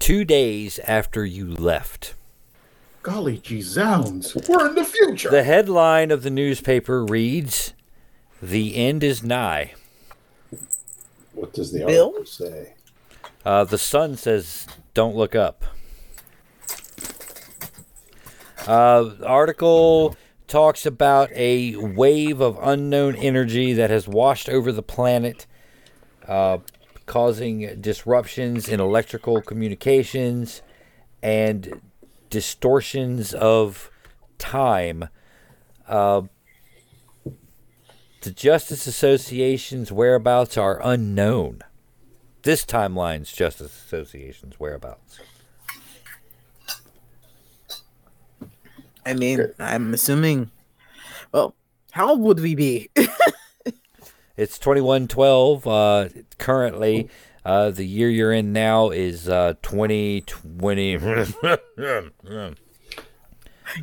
[0.03, 2.15] Two days after you left.
[3.05, 4.35] Golly gee zounds.
[4.49, 5.31] We're in the future.
[5.31, 7.73] The headline of the newspaper reads
[8.43, 9.75] The end is nigh.
[11.35, 12.07] What does the Bill?
[12.09, 12.75] article say?
[13.45, 15.65] Uh, the sun says, "Don't look up."
[18.67, 20.17] Uh, article
[20.49, 25.47] talks about a wave of unknown energy that has washed over the planet,
[26.27, 26.59] uh,
[27.07, 30.63] causing disruptions in electrical communications
[31.23, 31.81] and
[32.31, 33.91] distortions of
[34.39, 35.09] time.
[35.87, 36.23] Uh,
[38.23, 41.63] the Justice Association's whereabouts are unknown
[42.43, 45.21] this timeline's Justice Association's whereabouts.
[49.07, 49.53] I mean, Okay.
[49.59, 50.51] I'm assuming.
[51.33, 51.55] Well,
[51.91, 52.91] how old would we be?
[54.37, 56.09] It's 2112 uh,
[56.39, 57.11] currently.
[57.45, 60.99] Uh, the year you're in now is uh, 2020.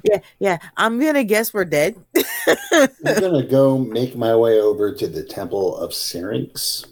[0.04, 0.58] Yeah, yeah.
[0.78, 1.96] I'm gonna guess we're dead.
[2.72, 2.90] I'm
[3.20, 6.86] gonna go make my way over to the Temple of Syrinx.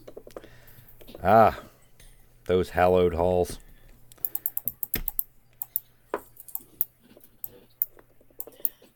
[1.24, 1.60] ah,
[2.48, 3.60] those hallowed halls.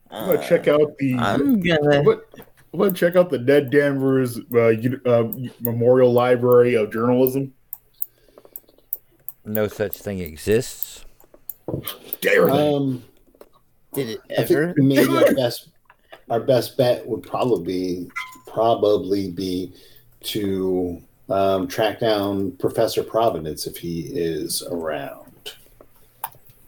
[0.10, 1.14] I'm gonna check out the.
[1.16, 2.22] I'm I'm gonna.
[2.72, 4.74] Gonna, I'm gonna check out the Ned Danvers uh,
[5.10, 7.54] uh, Memorial Library of Journalism.
[9.46, 11.06] No such thing exists.
[12.22, 12.50] Dare?
[12.50, 13.04] Um,
[13.94, 14.74] Did it ever?
[14.78, 15.70] maybe our best
[16.30, 18.10] our best bet would probably
[18.48, 19.74] probably be
[20.22, 25.56] to um, track down Professor Providence if he is around.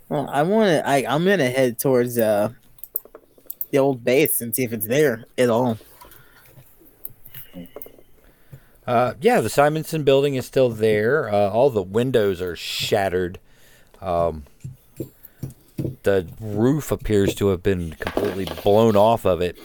[0.10, 0.88] Well, I want to.
[0.88, 2.50] I I'm gonna head towards uh
[3.72, 5.78] the old base and see if it's there at all.
[8.86, 11.30] Uh, yeah, the Simonson building is still there.
[11.30, 13.40] Uh, all the windows are shattered.
[14.02, 14.44] Um,
[16.04, 19.58] the roof appears to have been completely blown off of it,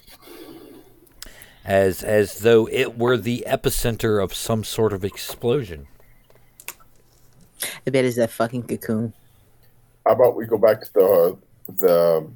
[1.65, 5.89] as as though it were the epicenter of some sort of explosion.
[7.87, 9.13] I bet it's that fucking cocoon.
[10.07, 11.39] How about we go back to the
[11.69, 12.31] the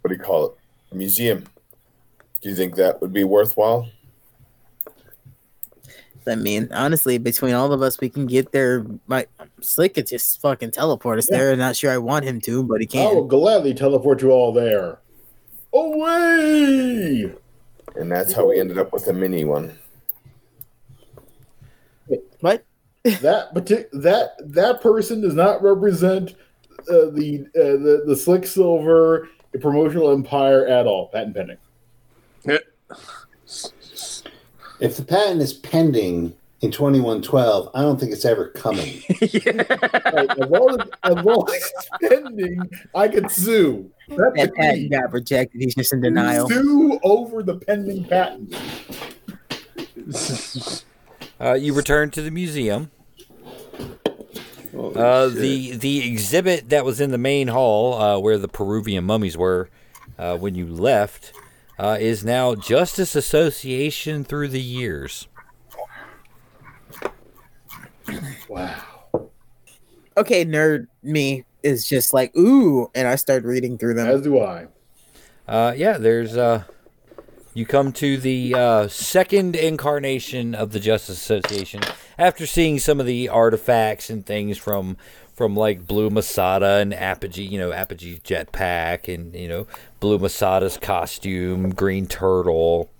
[0.00, 0.52] what do you call it?
[0.92, 1.44] Museum.
[2.40, 3.88] Do you think that would be worthwhile?
[6.26, 8.86] I mean, honestly, between all of us, we can get there.
[9.06, 9.26] My
[9.60, 11.54] Slick could just fucking teleport us there.
[11.56, 13.06] Not sure I want him to, but he can.
[13.06, 14.98] I will gladly teleport you all there.
[15.72, 17.32] Away!
[17.96, 19.76] And that's how we ended up with a mini one.
[22.40, 22.64] What?
[23.02, 26.32] that partic- that that person does not represent
[26.88, 29.28] uh, the, uh, the the Slick Silver
[29.60, 31.08] promotional empire at all.
[31.08, 31.58] Patent pending.
[34.80, 39.02] If the patent is pending in 2112, I don't think it's ever coming.
[40.14, 43.90] Like, as, long as, as long as it's pending, I can sue.
[44.08, 45.60] That's That patent got rejected.
[45.60, 46.48] He's just in denial.
[46.48, 48.54] Sue over the pending patent.
[51.40, 52.90] Uh, you return to the museum.
[54.72, 59.36] Uh, the the exhibit that was in the main hall, uh, where the Peruvian mummies
[59.36, 59.68] were
[60.16, 61.32] uh, when you left,
[61.78, 65.28] uh, is now Justice Association through the years.
[68.48, 69.30] Wow.
[70.16, 74.06] Okay, nerd me is just like ooh, and I start reading through them.
[74.06, 74.68] As do I.
[75.48, 76.64] Uh, yeah, there's uh,
[77.54, 81.80] you come to the uh, second incarnation of the Justice Association
[82.18, 84.96] after seeing some of the artifacts and things from
[85.34, 89.66] from like Blue Masada and Apogee, you know, Apogee's jetpack and you know
[90.00, 92.90] Blue Masada's costume, Green Turtle,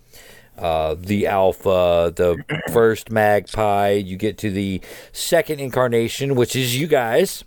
[0.58, 3.92] uh, the Alpha, the first Magpie.
[3.92, 4.80] You get to the
[5.12, 7.44] second incarnation, which is you guys.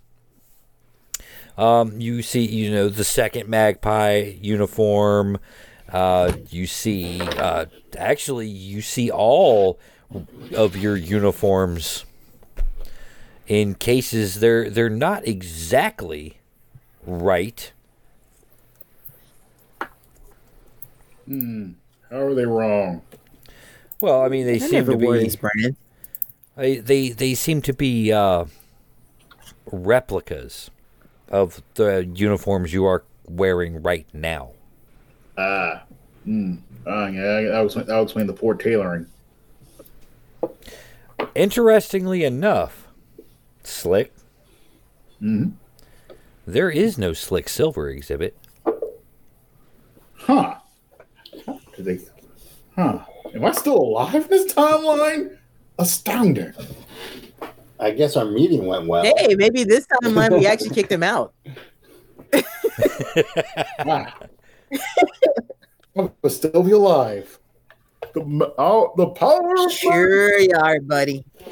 [1.58, 5.40] Um, you see, you know, the second Magpie uniform.
[5.92, 7.66] Uh, you see, uh,
[7.98, 9.80] actually, you see all
[10.54, 12.06] of your uniforms
[13.48, 16.38] in cases they're they're not exactly
[17.06, 17.72] right.
[21.26, 21.72] Hmm.
[22.10, 23.02] How are they wrong?
[24.00, 25.76] Well, I mean, they I seem to be these, Brandon.
[26.56, 28.46] they, they they seem to be uh,
[29.72, 30.70] replicas
[31.30, 34.52] of the uniforms you are wearing right now.
[35.38, 35.84] Ah.
[36.24, 36.56] Hmm.
[36.86, 39.08] Ah, yeah, that was that would explain the poor tailoring.
[41.36, 42.87] Interestingly enough,
[43.68, 44.14] Slick,
[45.20, 45.50] hmm
[46.48, 48.38] there is no Slick Silver exhibit.
[50.14, 50.56] Huh.
[51.76, 52.00] Did they?
[52.74, 53.00] Huh.
[53.36, 55.38] Am I still alive in this timeline?
[55.78, 56.54] Astounding.
[57.80, 59.04] I guess our meeting went well.
[59.04, 61.34] Hey, maybe this timeline we actually kicked him out.
[63.86, 64.14] Wow.
[66.22, 67.40] but still be alive.
[68.18, 71.24] The m- oh, the power of Sure you are, buddy.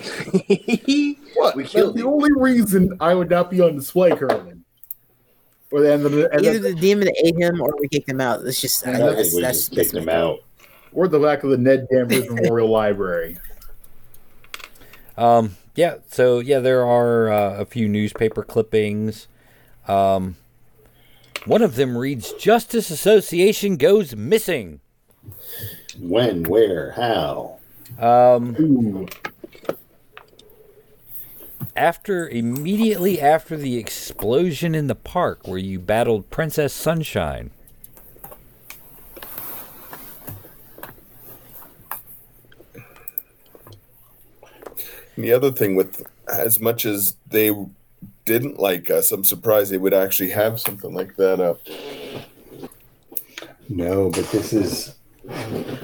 [1.36, 1.56] what?
[1.56, 2.08] We That's killed the him.
[2.08, 4.54] only reason I would not be on display currently.
[5.70, 8.10] Or the end of the, and Either the, the demon ate him or we kicked
[8.10, 8.44] him out.
[8.46, 10.40] It's just I that's, we that's, just that's kicked him out.
[10.92, 13.38] or the back of the Ned Danvers Memorial Library.
[15.16, 19.28] Um, yeah, so yeah, there are uh, a few newspaper clippings.
[19.88, 20.36] Um,
[21.46, 24.80] one of them reads Justice Association goes missing.
[26.00, 27.60] When, where, how?
[28.00, 29.08] Um, Ooh.
[31.76, 37.52] after immediately after the explosion in the park where you battled Princess Sunshine.
[45.18, 47.54] The other thing with as much as they
[48.26, 51.62] didn't like us, I'm surprised they would actually have something like that up.
[53.70, 54.96] No, but this is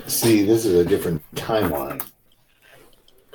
[0.07, 2.05] see, this is a different timeline.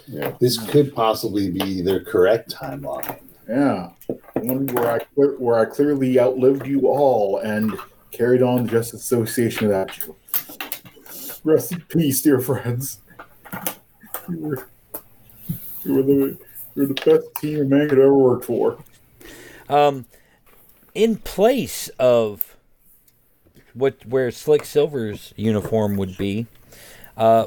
[0.06, 0.36] Yeah.
[0.40, 3.20] This could possibly be their correct timeline.
[3.48, 3.90] Yeah,
[4.34, 7.76] one where I clear, where I clearly outlived you all and
[8.10, 10.16] carried on Justice Association without you.
[11.44, 13.00] Rest in peace, dear friends.
[14.28, 14.68] You were,
[15.84, 16.38] you were the you
[16.74, 18.82] were the best team a man could ever work for.
[19.68, 20.06] Um,
[20.94, 22.55] in place of
[23.76, 26.46] what where Slick Silver's uniform would be,
[27.16, 27.46] uh,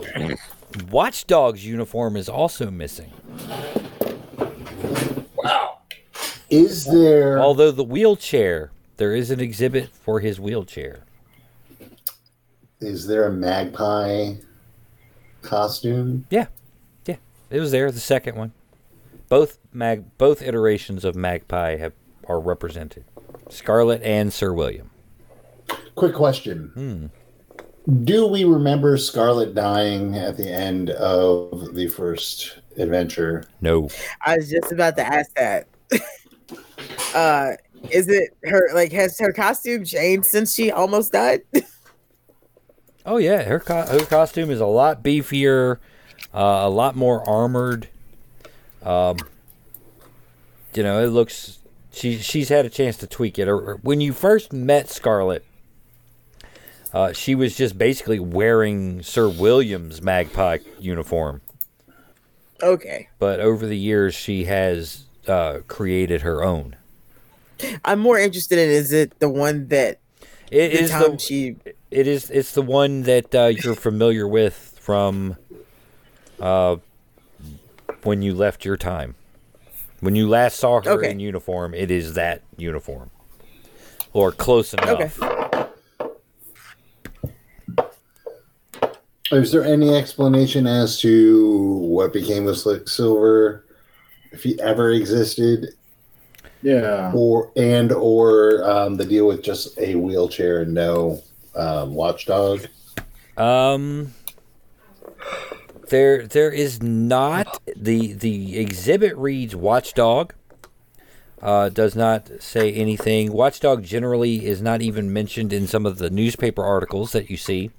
[0.90, 3.12] Watchdog's uniform is also missing.
[5.36, 5.80] Wow.
[6.50, 11.04] Is there Although the wheelchair, there is an exhibit for his wheelchair.
[12.80, 14.36] is there a magpie
[15.42, 16.26] costume?
[16.30, 16.48] Yeah,
[17.06, 17.18] yeah,
[17.50, 17.92] it was there.
[17.92, 18.52] The second one,
[19.28, 21.94] both mag, both iterations of Magpie have
[22.28, 23.06] are represented.
[23.50, 24.92] Scarlet and Sir William.
[26.00, 27.12] Quick question.
[28.04, 33.44] Do we remember Scarlet dying at the end of the first adventure?
[33.60, 33.90] No,
[34.26, 35.68] I was just about to ask that.
[37.14, 37.52] uh,
[37.92, 38.70] is it her?
[38.74, 41.42] Like, has her costume changed since she almost died?
[43.06, 45.78] Oh yeah, her co- her costume is a lot beefier,
[46.32, 47.88] uh, a lot more armored.
[48.84, 49.18] Um,
[50.76, 51.60] you know, it looks
[51.92, 53.48] she she's had a chance to tweak it.
[53.48, 55.44] Or- or When you first met Scarlet,
[56.94, 61.42] uh, she was just basically wearing Sir William's magpie uniform.
[62.62, 66.76] okay, But over the years, she has uh, created her own.
[67.84, 70.00] I'm more interested in is it the one that
[70.50, 71.56] It the is time the she
[71.92, 72.30] It is.
[72.30, 75.36] It's the one that uh, you're familiar with from
[76.40, 76.78] uh,
[78.04, 79.16] when you left your time.
[80.00, 81.12] When you last saw her Okay.
[81.12, 83.12] in uniform, it is that uniform,
[84.14, 85.20] or close enough.
[89.32, 93.66] Is there any explanation as to what became of Slick Silver,
[94.32, 95.68] if he ever existed,
[96.64, 97.12] Yeah.
[97.14, 101.22] or and or um, the deal with just a wheelchair and no
[101.56, 102.66] um, watchdog?
[103.38, 104.14] Um,
[105.90, 110.34] there, there is not the the exhibit reads Watchdog.
[111.42, 113.32] Uh, does not say anything.
[113.32, 117.72] Watchdog generally is not even mentioned in some of the newspaper articles that you see.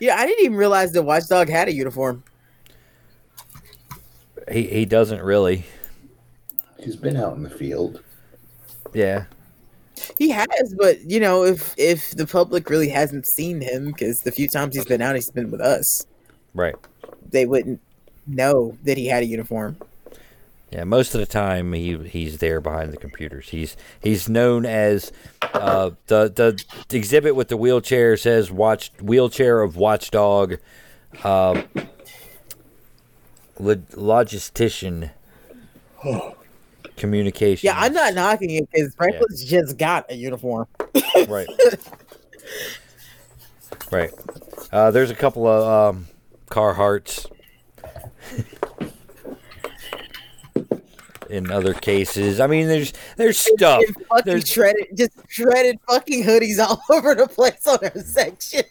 [0.00, 2.22] Yeah, I didn't even realize the Watchdog had a uniform.
[4.50, 5.64] He he doesn't really.
[6.80, 8.02] He's been out in the field.
[8.92, 9.24] Yeah.
[10.18, 14.32] He has, but you know, if if the public really hasn't seen him, because the
[14.32, 16.06] few times he's been out, he's been with us,
[16.54, 16.74] Right.
[17.30, 17.80] they wouldn't
[18.26, 19.76] know that he had a uniform.
[20.72, 23.50] Yeah, most of the time he he's there behind the computers.
[23.50, 25.12] He's he's known as
[25.42, 26.32] uh, the
[26.88, 30.56] the exhibit with the wheelchair says watch wheelchair of watchdog,
[31.24, 31.62] uh,
[33.58, 35.10] log- logistician,
[36.96, 37.66] communication.
[37.66, 40.66] Yeah, I'm not knocking it because Franklin's just got a uniform.
[41.28, 41.48] right.
[43.90, 44.10] right.
[44.72, 46.06] Uh, there's a couple of um,
[46.48, 47.30] Carhartts.
[51.32, 53.82] In other cases, I mean, there's there's stuff.
[54.10, 58.62] Fucking There's- shredded, just shredded fucking hoodies all over the place on her section.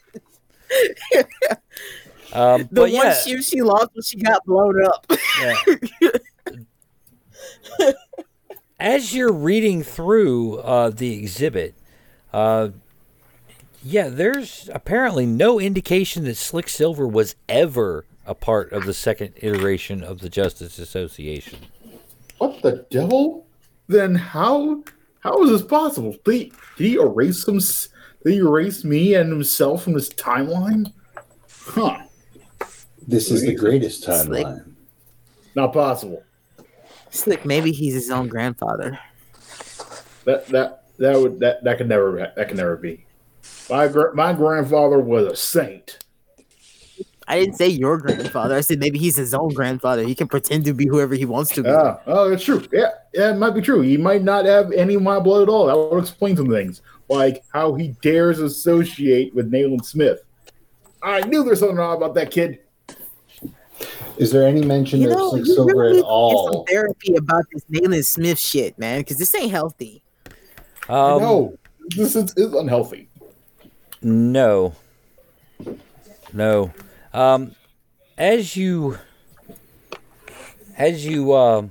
[2.33, 5.05] Um, The but one yeah, shoe she lost when she got blown up.
[5.41, 5.55] yeah.
[8.79, 11.75] As you're reading through uh, the exhibit,
[12.33, 12.69] uh,
[13.83, 19.33] yeah, there's apparently no indication that Slick Silver was ever a part of the second
[19.37, 21.59] iteration of the Justice Association.
[22.41, 23.45] What the devil?
[23.87, 24.83] Then how
[25.19, 26.15] how is this possible?
[26.25, 26.43] Did he,
[26.75, 27.57] did he erase some?
[27.57, 27.89] s-
[28.25, 30.91] Did he erase me and himself from this timeline?
[31.47, 31.99] Huh?
[33.07, 34.43] This is the greatest Slick.
[34.47, 34.73] timeline.
[35.55, 36.23] Not possible.
[37.11, 38.97] Slick, maybe he's his own grandfather.
[40.25, 43.05] That that that would that that could never be- that could never be.
[43.69, 45.99] My gra- my grandfather was a saint.
[47.31, 48.55] I didn't say your grandfather.
[48.55, 50.03] I said maybe he's his own grandfather.
[50.03, 51.69] He can pretend to be whoever he wants to be.
[51.69, 52.61] Yeah, oh, that's true.
[52.73, 53.79] Yeah, yeah, it might be true.
[53.79, 55.67] He might not have any of my blood at all.
[55.67, 60.19] That would explain some things, like how he dares associate with Nayland Smith.
[61.01, 62.59] I knew there's something wrong about that kid.
[64.17, 66.03] Is there any mention you of know, Slick you Silver really at need to get
[66.03, 66.65] some all?
[66.67, 70.03] therapy about this Nayland Smith shit, man, because this ain't healthy.
[70.89, 71.57] Um, no,
[71.95, 73.07] this is, is unhealthy.
[74.01, 74.75] No.
[76.33, 76.73] No.
[77.13, 77.55] Um,
[78.17, 78.97] as you
[80.77, 81.67] as you uh,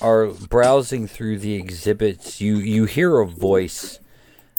[0.00, 3.98] are browsing through the exhibits, you you hear a voice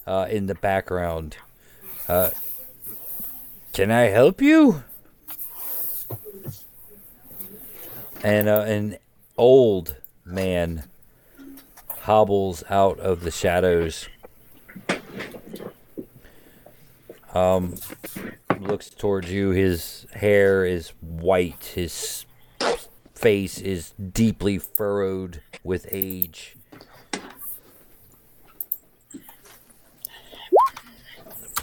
[0.07, 1.37] uh, in the background.
[2.07, 2.31] Uh,
[3.71, 4.83] Can I help you?
[8.23, 8.97] And uh, an
[9.37, 9.95] old
[10.25, 10.83] man
[12.01, 14.09] hobbles out of the shadows.
[17.33, 17.75] Um,
[18.69, 19.49] looks towards you.
[19.49, 21.71] His hair is white.
[21.75, 22.25] His
[23.15, 26.55] face is deeply furrowed with age.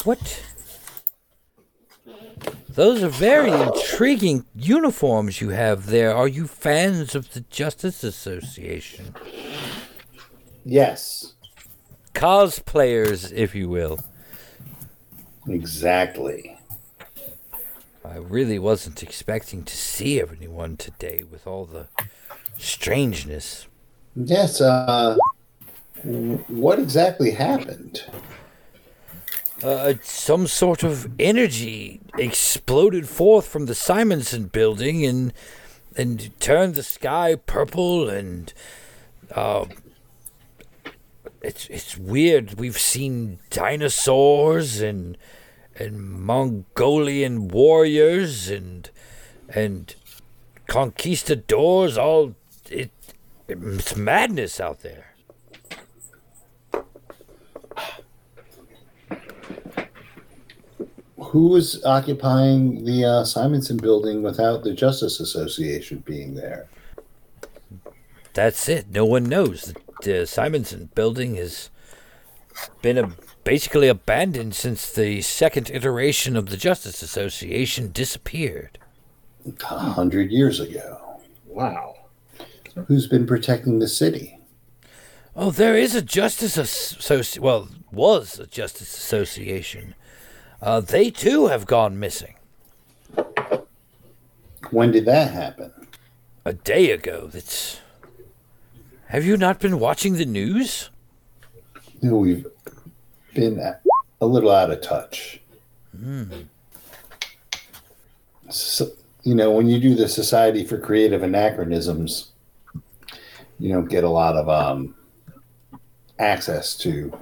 [0.04, 0.42] What?
[2.68, 6.14] Those are very intriguing uniforms you have there.
[6.14, 9.14] Are you fans of the Justice Association?
[10.64, 11.34] Yes,
[12.12, 14.00] Cosplayers, if you will.
[15.48, 16.55] exactly.
[18.08, 21.88] I really wasn't expecting to see anyone today with all the
[22.56, 23.66] strangeness.
[24.14, 24.60] Yes.
[24.60, 25.16] Uh,
[26.02, 28.04] what exactly happened?
[29.62, 35.32] Uh, some sort of energy exploded forth from the Simonson building and
[35.96, 38.52] and turned the sky purple and
[39.34, 39.64] uh,
[41.42, 42.60] it's it's weird.
[42.60, 45.16] We've seen dinosaurs and
[45.78, 48.90] and Mongolian warriors and
[49.48, 49.94] and
[50.66, 51.96] conquistadors.
[51.98, 52.34] All
[52.70, 52.90] it
[53.48, 55.14] it's madness out there.
[61.18, 66.66] Who was occupying the uh, Simonson building without the Justice Association being there?
[68.32, 68.90] That's it.
[68.90, 69.74] No one knows.
[70.02, 71.70] The Simonson building has
[72.82, 73.10] been a,
[73.46, 78.76] basically abandoned since the second iteration of the Justice Association disappeared.
[79.70, 81.20] A hundred years ago.
[81.46, 81.94] Wow.
[82.88, 84.40] Who's been protecting the city?
[85.36, 87.40] Oh, there is a Justice Association.
[87.40, 89.94] Well, was a Justice Association.
[90.60, 92.34] Uh, they too have gone missing.
[94.72, 95.72] When did that happen?
[96.44, 97.28] A day ago.
[97.28, 97.80] That's.
[99.06, 100.90] Have you not been watching the news?
[102.02, 102.46] You know, We've
[103.36, 103.78] been a-
[104.26, 105.40] little out of touch.
[108.50, 108.88] So,
[109.22, 112.30] you know, when you do the Society for Creative Anachronisms,
[113.58, 114.94] you don't get a lot of um,
[116.18, 117.12] access to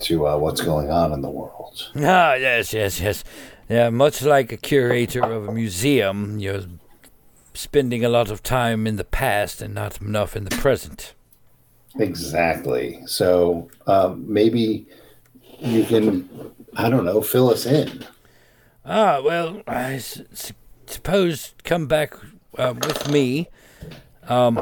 [0.00, 1.90] to uh, what's going on in the world.
[1.96, 3.22] Ah, yes, yes, yes.
[3.68, 6.62] Yeah, much like a curator of a museum, you're
[7.54, 11.14] spending a lot of time in the past and not enough in the present.
[11.98, 13.00] Exactly.
[13.06, 14.86] So um, maybe
[15.58, 16.28] you can,
[16.76, 18.04] I don't know, fill us in.
[18.84, 20.52] Ah, well, I s- s-
[20.86, 22.14] suppose come back
[22.56, 23.48] uh, with me.
[24.28, 24.58] Um,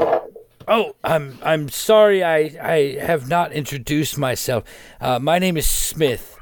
[0.66, 4.64] oh, I'm I'm sorry, I I have not introduced myself.
[5.00, 6.38] Uh, my name is Smith,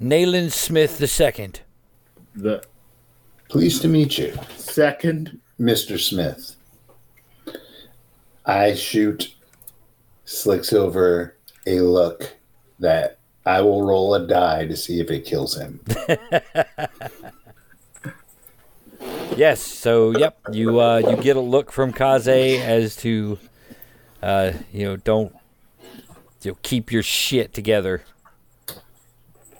[0.00, 1.60] Nayland Smith the second.
[2.34, 2.62] The
[3.48, 4.36] Pleased to meet you.
[4.56, 5.98] second Mr.
[5.98, 6.56] Smith.
[8.46, 9.33] I shoot
[10.24, 11.36] Slick Silver
[11.66, 12.36] a look
[12.78, 15.80] that I will roll a die to see if it kills him.
[19.36, 19.60] Yes.
[19.60, 20.38] So, yep.
[20.52, 22.28] You uh, you get a look from Kaze
[22.60, 23.38] as to,
[24.22, 25.34] uh, you know, don't
[26.42, 28.02] you know, keep your shit together.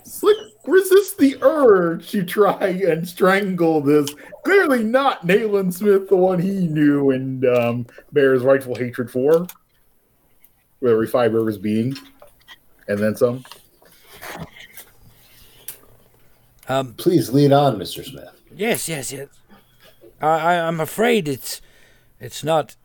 [0.05, 0.37] Slick
[0.67, 4.09] resist the urge to try and strangle this
[4.45, 9.47] clearly not Nayland Smith, the one he knew and um, bears rightful hatred for.
[10.85, 11.97] With every fiber of his being.
[12.89, 13.43] And then some.
[16.69, 18.05] Um, Please lead on, Mr.
[18.05, 18.29] Smith.
[18.55, 19.29] Yes, yes, yes.
[20.21, 21.63] I, I, I'm afraid it's
[22.21, 22.77] it's not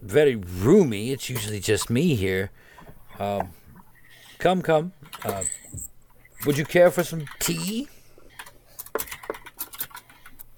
[0.00, 1.10] very roomy.
[1.10, 2.50] It's usually just me here.
[3.18, 3.50] Um,
[4.38, 4.92] come, come.
[5.22, 5.44] Uh,
[6.46, 7.86] would you care for some tea?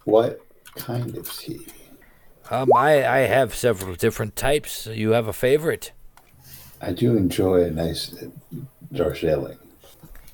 [0.04, 0.40] What
[0.76, 1.66] kind of tea?
[2.50, 4.86] Um, I, I have several different types.
[4.86, 5.90] You have a favorite?
[6.80, 8.26] I do enjoy a nice uh,
[8.92, 9.58] Darjeeling.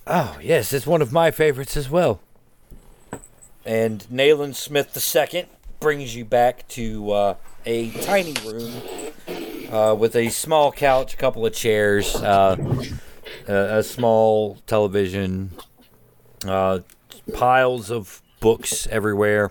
[0.06, 2.20] Oh, yes, it's one of my favorites as well.
[3.64, 5.46] And Nayland Smith II
[5.80, 7.34] brings you back to uh,
[7.64, 8.72] a tiny room
[9.70, 12.56] uh, with a small couch, a couple of chairs, uh,
[13.48, 15.50] a, a small television,
[16.46, 16.80] uh,
[17.32, 19.50] piles of books everywhere,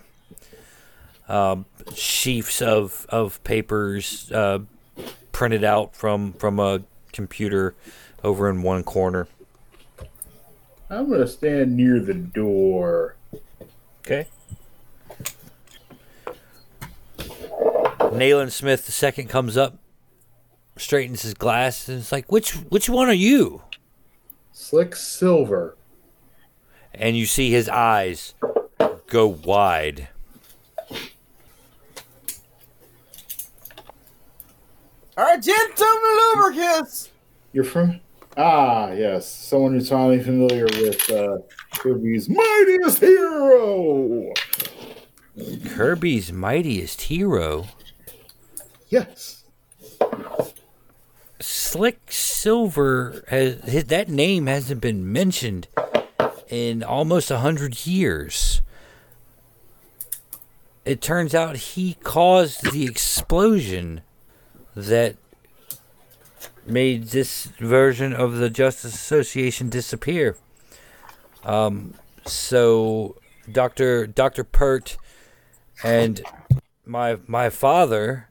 [1.27, 4.59] um, sheafs of, of papers uh,
[5.33, 6.81] printed out from, from a
[7.11, 7.75] computer
[8.23, 9.27] over in one corner.
[10.89, 13.15] I'm to stand near the door.
[13.99, 14.27] Okay.
[18.13, 19.79] Nayland Smith the second comes up,
[20.77, 23.63] straightens his glass, and it's like, which which one are you?
[24.51, 25.75] Slick Silver.
[26.93, 28.35] And you see his eyes
[29.07, 30.09] go wide.
[35.15, 35.99] Argentum
[36.35, 37.09] lubricants.
[37.51, 37.99] You're from?
[38.35, 39.29] Ah, yes.
[39.29, 41.37] Someone who's finally familiar with uh,
[41.77, 44.33] Kirby's mightiest hero.
[45.69, 47.67] Kirby's mightiest hero.
[48.89, 49.43] Yes.
[51.39, 55.67] Slick Silver has his, that name hasn't been mentioned
[56.49, 58.61] in almost a hundred years.
[60.85, 64.01] It turns out he caused the explosion
[64.75, 65.15] that
[66.65, 70.37] made this version of the Justice Association disappear.
[71.43, 71.93] Um,
[72.25, 73.17] so
[73.51, 74.97] Doctor Doctor Pert
[75.83, 76.21] and
[76.85, 78.29] my my father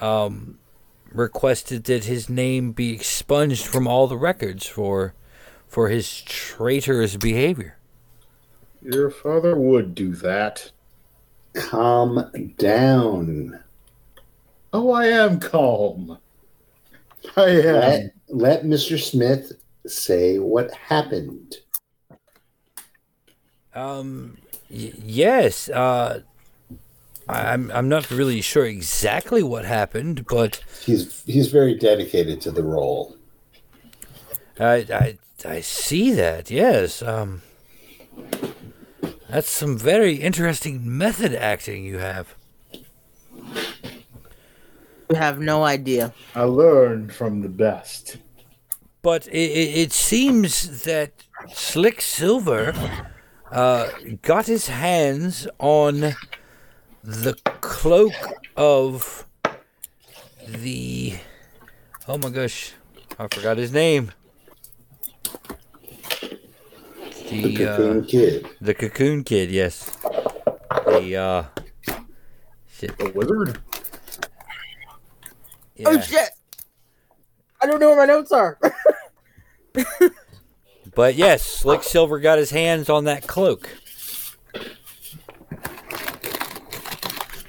[0.00, 0.58] um,
[1.12, 5.14] requested that his name be expunged from all the records for
[5.66, 7.78] for his traitorous behavior.
[8.82, 10.70] Your father would do that.
[11.54, 13.62] Calm down.
[14.76, 16.18] Oh, I am calm.
[17.34, 17.74] I am.
[17.74, 19.02] Let, let Mr.
[19.02, 19.52] Smith
[19.86, 21.56] say what happened.
[23.74, 24.36] Um,
[24.68, 25.70] y- yes.
[25.70, 26.20] Uh,
[27.26, 32.50] I- I'm I'm not really sure exactly what happened, but He's he's very dedicated to
[32.50, 33.16] the role.
[34.60, 36.50] I I I see that.
[36.50, 37.00] Yes.
[37.00, 37.40] Um,
[39.26, 42.35] that's some very interesting method acting you have.
[45.08, 46.12] You have no idea.
[46.34, 48.18] I learned from the best.
[49.02, 51.12] But it, it, it seems that
[51.54, 52.74] Slick Silver
[53.52, 53.88] uh,
[54.22, 56.14] got his hands on
[57.04, 58.14] the cloak
[58.56, 59.26] of
[60.46, 61.14] the.
[62.08, 62.72] Oh my gosh,
[63.18, 64.10] I forgot his name.
[67.30, 68.46] The The uh, Cocoon Kid.
[68.60, 69.96] the Cocoon Kid, yes.
[70.86, 71.44] The uh,
[72.68, 72.96] shit.
[72.98, 73.58] The wizard?
[75.84, 76.30] Oh shit!
[77.60, 78.58] I don't know where my notes are.
[80.96, 83.68] But yes, Slick Silver got his hands on that cloak.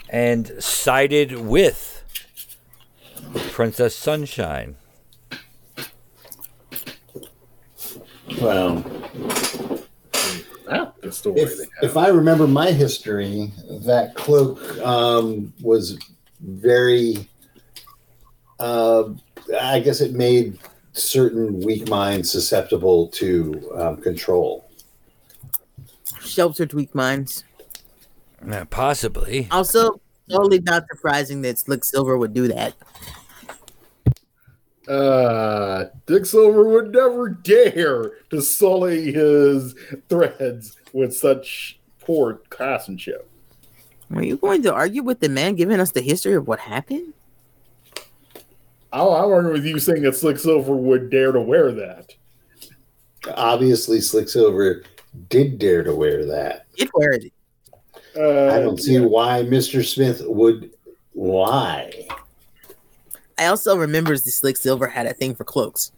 [0.10, 2.04] And sided with
[3.52, 4.76] Princess Sunshine.
[8.42, 8.84] Well,
[10.66, 13.54] That's the story if if I remember my history,
[13.86, 15.98] that cloak um, was
[16.42, 17.30] very.
[18.60, 19.10] Uh,
[19.60, 20.60] I guess it made
[20.94, 24.70] certain weak minds susceptible to um, control.
[26.22, 27.44] Sheltered weak minds.
[28.50, 29.48] Uh, possibly.
[29.52, 32.74] Also, totally not surprising that Slick Silver would do that.
[34.88, 39.76] Uh, Dick Silver would never dare to sully his
[40.08, 43.30] threads with such poor craftsmanship.
[44.10, 47.14] Were you going to argue with the man giving us the history of what happened?
[48.92, 52.14] I'll, I'll argue with you saying that Slick Silver would dare to wear that.
[53.36, 54.84] Obviously, Slick Silver
[55.30, 56.66] did dare to wear that.
[56.78, 57.34] It wear it.
[58.16, 59.86] Uh, I don't see why Mr.
[59.86, 60.72] Smith would.
[61.14, 62.08] Why?
[63.38, 65.92] I also remembers the Slick Silver had a thing for cloaks.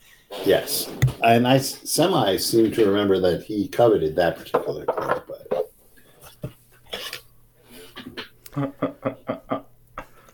[0.45, 0.89] Yes,
[1.23, 5.69] and I semi seem to remember that he coveted that particular cloak, but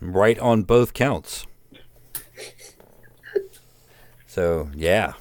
[0.01, 1.47] Right on both counts.
[4.35, 5.13] So, yeah.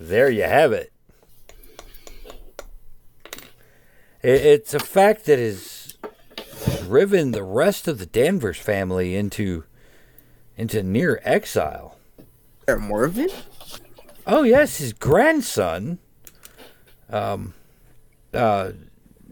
[0.00, 0.90] There you have it.
[4.22, 5.98] It- It's a fact that has
[6.84, 9.64] driven the rest of the Danvers family into
[10.56, 11.98] into near exile.
[12.66, 13.34] Of it?
[14.26, 15.98] Oh yes, his grandson,
[17.10, 17.52] um,
[18.32, 18.72] uh,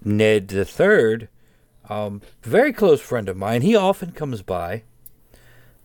[0.04, 1.30] Ned the Third,
[1.88, 3.62] um, very close friend of mine.
[3.62, 4.82] He often comes by,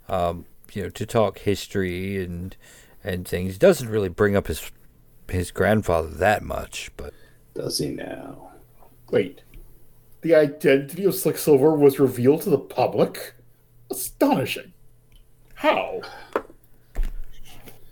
[0.09, 2.55] um, you know, to talk history and
[3.03, 3.57] and things.
[3.57, 4.71] Doesn't really bring up his
[5.29, 7.13] his grandfather that much, but
[7.53, 8.51] does he now?
[9.11, 9.41] Wait,
[10.21, 13.33] the identity of Slick Silver was revealed to the public?
[13.91, 14.73] Astonishing.
[15.55, 16.01] How?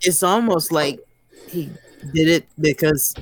[0.00, 1.00] It's almost like
[1.48, 1.70] he
[2.14, 3.14] did it because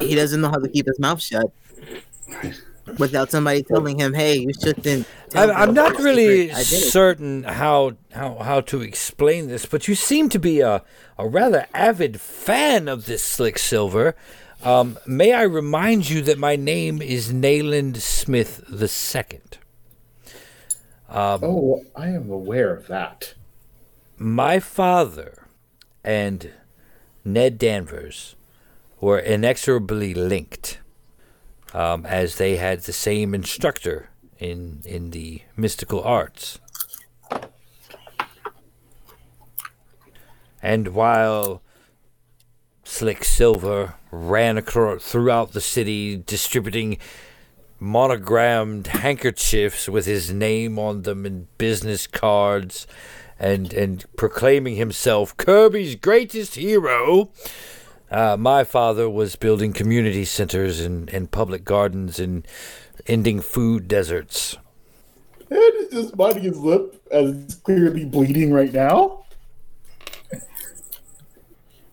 [0.00, 1.50] he doesn't know how to keep his mouth shut
[2.98, 7.42] without somebody telling him, "Hey, you shouldn't." tell I'm, I'm not really secret identity." certain
[7.44, 10.82] how, how how to explain this, but you seem to be a,
[11.18, 14.14] a rather avid fan of this Slick Silver.
[14.62, 19.58] Um, may I remind you that my name is Nayland Smith the Second.
[21.08, 23.34] Um, Oh, I am aware of that.
[24.16, 25.46] My father
[26.02, 26.50] and
[27.24, 28.36] Ned Danvers
[29.00, 30.78] were inexorably linked,
[31.74, 36.58] um, as they had the same instructor in in the mystical arts.
[40.62, 41.60] And while
[42.84, 46.96] Slick Silver ran across throughout the city distributing
[47.80, 52.86] monogrammed handkerchiefs with his name on them and business cards
[53.38, 57.30] and and proclaiming himself Kirby's greatest hero.
[58.14, 62.46] Uh, my father was building community centers and, and public gardens and
[63.08, 64.56] ending food deserts.
[65.50, 69.24] And he's just biting his lip as it's clearly bleeding right now.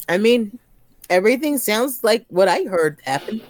[0.07, 0.59] I mean,
[1.09, 3.41] everything sounds like what I heard happen.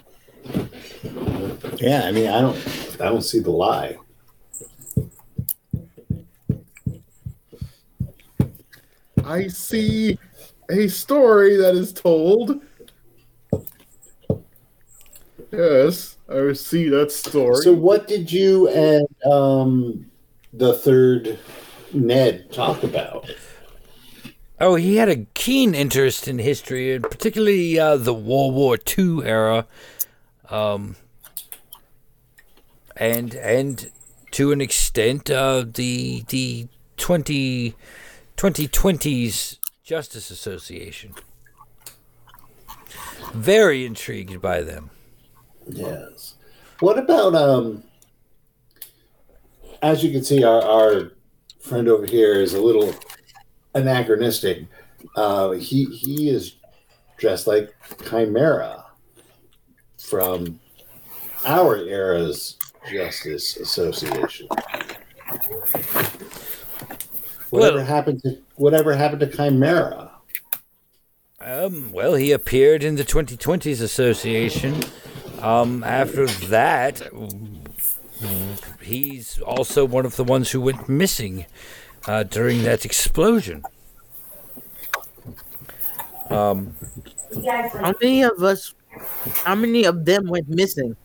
[1.75, 3.97] Yeah, I mean, I don't, I don't see the lie.
[9.25, 10.17] I see
[10.71, 12.61] a story that is told.
[15.51, 17.57] Yes, I see that story.
[17.57, 20.09] So, what did you and um,
[20.53, 21.37] the third
[21.93, 23.29] Ned talk about?
[24.61, 29.25] Oh, he had a keen interest in history, and particularly uh, the World War II
[29.25, 29.65] era,
[30.49, 30.95] um,
[32.95, 33.91] and and
[34.31, 37.73] to an extent uh, the the 20,
[38.37, 39.57] 2020s
[39.91, 41.13] Justice Association.
[43.33, 44.89] Very intrigued by them.
[45.67, 46.35] Yes.
[46.79, 47.83] What about um?
[49.81, 51.11] As you can see, our our
[51.59, 52.95] friend over here is a little
[53.75, 54.65] anachronistic.
[55.17, 56.55] Uh, he he is
[57.17, 57.75] dressed like
[58.09, 58.85] Chimera
[59.99, 60.57] from
[61.45, 62.57] our era's
[62.89, 64.47] Justice Association.
[67.51, 70.09] Whatever Well- happened to whatever happened to Chimera?
[71.39, 74.81] Um, well, he appeared in the 2020s Association.
[75.41, 77.01] Um, after that,
[78.81, 81.45] he's also one of the ones who went missing
[82.07, 83.63] uh, during that explosion.
[86.29, 86.75] Um,
[87.73, 88.73] How many of us?
[89.43, 90.95] How many of them went missing?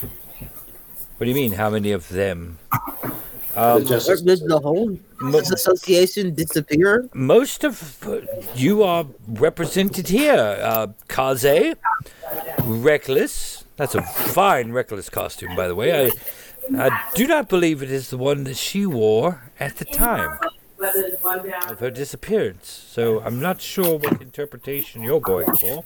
[0.00, 1.52] what do you mean?
[1.52, 2.58] How many of them?
[3.54, 4.98] The Um, Or did the whole
[5.32, 7.08] this association disappear?
[7.14, 7.74] most of
[8.06, 8.20] uh,
[8.54, 10.58] you are represented here.
[10.60, 11.74] Uh, Kaze,
[12.64, 13.64] Reckless.
[13.76, 16.06] That's a fine Reckless costume, by the way.
[16.06, 16.10] I,
[16.86, 20.38] I do not believe it is the one that she wore at the time
[21.68, 22.68] of her disappearance.
[22.88, 25.84] So I'm not sure what interpretation you're going for.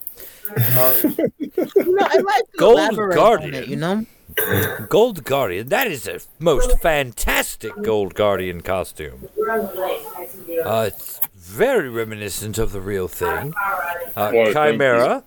[0.57, 0.95] Uh,
[1.39, 3.55] You know, I'd like Gold elaborate Guardian.
[3.55, 3.69] it.
[3.69, 4.07] You know,
[4.89, 5.69] Gold Guardian.
[5.69, 9.29] That is a most fantastic Gold Guardian costume.
[9.49, 13.55] Uh, it's very reminiscent of the real thing.
[14.17, 15.25] Uh, Well, Chimera.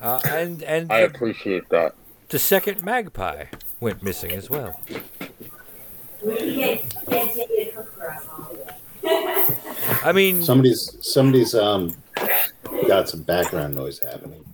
[0.00, 1.94] Uh, and and I the, appreciate that.
[2.30, 3.44] the second magpie
[3.80, 4.80] went missing as well.
[10.02, 11.94] I mean, Somebody's somebody's um
[12.86, 14.44] got some background noise happening.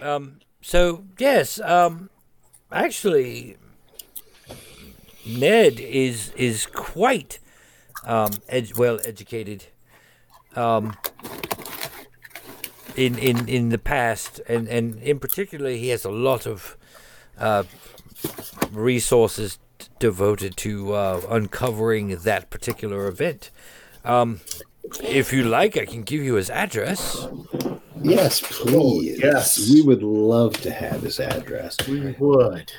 [0.00, 2.10] Um, so yes, um,
[2.70, 3.56] actually,
[5.26, 7.38] Ned is is quite
[8.04, 9.66] um, ed- well educated.
[10.54, 10.96] Um,
[12.96, 16.78] in, in, in the past, and, and in particular, he has a lot of
[17.38, 17.64] uh,
[18.72, 23.50] resources t- devoted to uh, uncovering that particular event.
[24.02, 24.40] Um,
[25.02, 27.26] if you like, I can give you his address.
[28.02, 29.18] Yes, please.
[29.22, 29.70] yes.
[29.70, 31.76] we would love to have his address.
[31.88, 32.72] we would.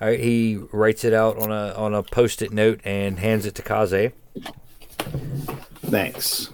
[0.00, 3.54] All right, he writes it out on a on a post-it note and hands it
[3.54, 4.12] to Kaze.
[5.86, 6.50] Thanks.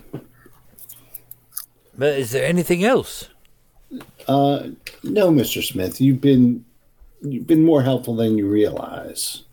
[1.97, 3.29] But is there anything else?
[4.29, 4.69] Uh,
[5.03, 5.63] no, Mr.
[5.63, 6.65] Smith, you've been
[7.23, 9.45] you've been more helpful than you realize.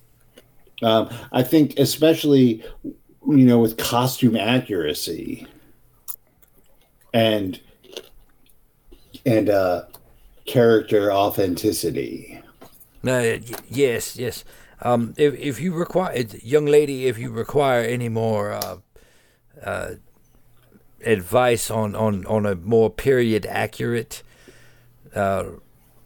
[0.84, 5.48] Um, I think, especially you know, with costume accuracy
[7.14, 7.60] and
[9.28, 9.84] and uh,
[10.46, 12.42] character authenticity.
[13.04, 14.44] No, y- yes, yes.
[14.82, 18.78] Um, if if you require, young lady, if you require any more uh,
[19.64, 19.90] uh,
[21.06, 24.24] advice on, on, on a more period accurate,
[25.16, 25.46] uh,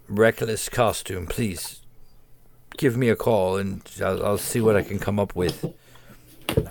[0.07, 1.81] reckless costume, please
[2.77, 5.65] give me a call and I'll, I'll see what I can come up with.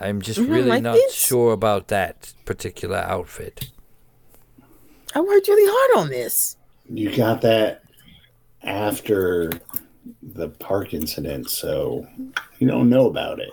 [0.01, 1.15] I'm just Mhm, really like not this?
[1.15, 3.71] sure about that particular outfit.
[5.15, 6.57] I worked really hard on this.
[6.89, 7.83] You got that
[8.63, 9.51] after
[10.23, 12.07] the park incident, so
[12.59, 13.51] you don't know about it.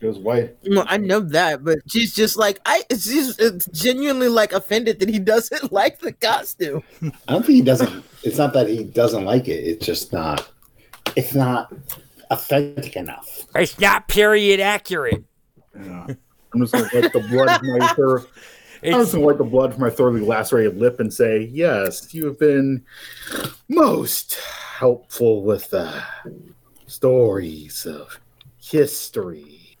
[0.00, 0.50] Goes why?
[0.68, 2.82] Well, I know that, but she's just like I.
[2.90, 6.82] She's it's genuinely like offended that he doesn't like the costume.
[7.28, 8.04] I don't think he doesn't.
[8.24, 9.60] It's not that he doesn't like it.
[9.60, 10.50] It's just not.
[11.14, 11.72] It's not
[12.32, 13.46] authentic enough.
[13.54, 15.22] It's not period accurate.
[15.76, 16.06] Yeah.
[16.52, 18.26] I'm just gonna wipe the blood from my thor- I'm
[18.82, 22.26] It's just gonna wipe the blood from my thoroughly lacerated lip and say, "Yes, you
[22.26, 22.84] have been
[23.68, 26.02] most helpful with the
[26.86, 28.18] stories of
[28.60, 29.76] history."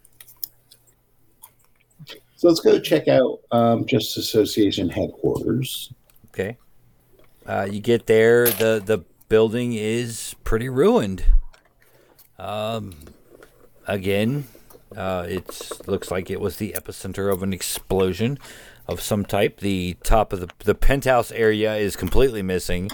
[2.36, 5.92] So let's go check out um, Justice Association headquarters.
[6.28, 6.56] okay.
[7.46, 11.24] Uh, you get there, the the building is pretty ruined.
[12.38, 12.94] Um,
[13.86, 14.46] again,
[14.96, 18.38] uh, it looks like it was the epicenter of an explosion
[18.86, 19.60] of some type.
[19.60, 22.90] The top of the the penthouse area is completely missing.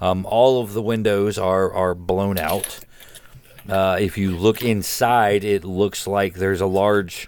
[0.00, 2.80] Um, all of the windows are are blown out.
[3.68, 7.26] Uh, if you look inside, it looks like there's a large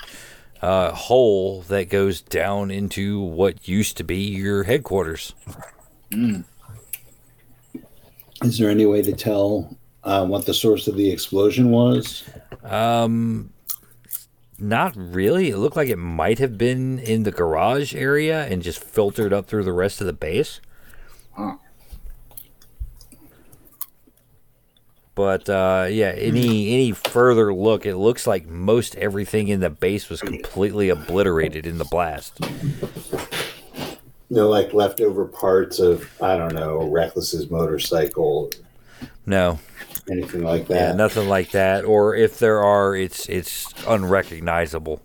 [0.61, 5.35] uh, hole that goes down into what used to be your headquarters.
[8.43, 12.25] Is there any way to tell uh, what the source of the explosion was?
[12.65, 13.52] Um,
[14.63, 15.51] not really.
[15.51, 19.47] It looked like it might have been in the garage area and just filtered up
[19.47, 20.61] through the rest of the base.
[21.33, 21.57] Huh.
[25.15, 30.09] But uh, yeah, any any further look, it looks like most everything in the base
[30.09, 32.41] was completely obliterated in the blast.
[34.31, 38.51] No, like leftover parts of I don't know, Reckless's motorcycle,
[39.27, 39.59] No,
[40.11, 40.97] anything like yeah, that.
[40.97, 41.85] nothing like that.
[41.85, 45.03] Or if there are, it's it's unrecognizable.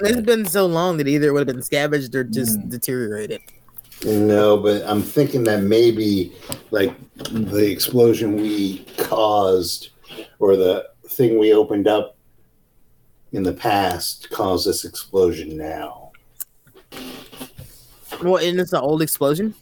[0.00, 2.68] It's been so long that either it would have been scavenged or just hmm.
[2.68, 3.40] deteriorated.
[4.04, 6.32] No, but I'm thinking that maybe
[6.70, 6.94] like
[7.30, 9.90] the explosion we caused
[10.38, 12.16] or the thing we opened up
[13.32, 16.12] in the past caused this explosion now.
[18.22, 19.54] Well, and it's an old explosion.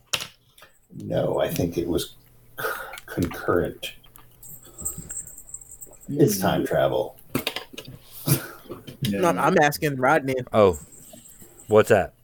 [0.94, 2.14] No, I think it was
[2.60, 2.66] c-
[3.06, 3.92] concurrent.
[6.08, 7.16] It's time travel.
[9.08, 10.34] No, I'm asking Rodney.
[10.52, 10.78] Oh,
[11.68, 12.14] what's that?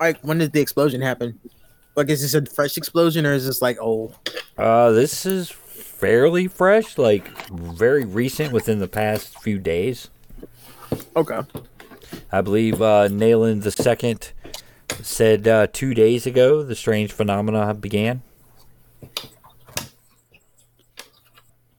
[0.00, 1.38] Like, when did the explosion happen?
[1.94, 4.16] Like, is this a fresh explosion or is this like old?
[4.56, 10.08] Uh, this is fairly fresh, like very recent within the past few days.
[11.14, 11.40] Okay.
[12.30, 14.32] I believe uh, Nayland the second
[15.02, 18.22] said uh, two days ago the strange phenomena began.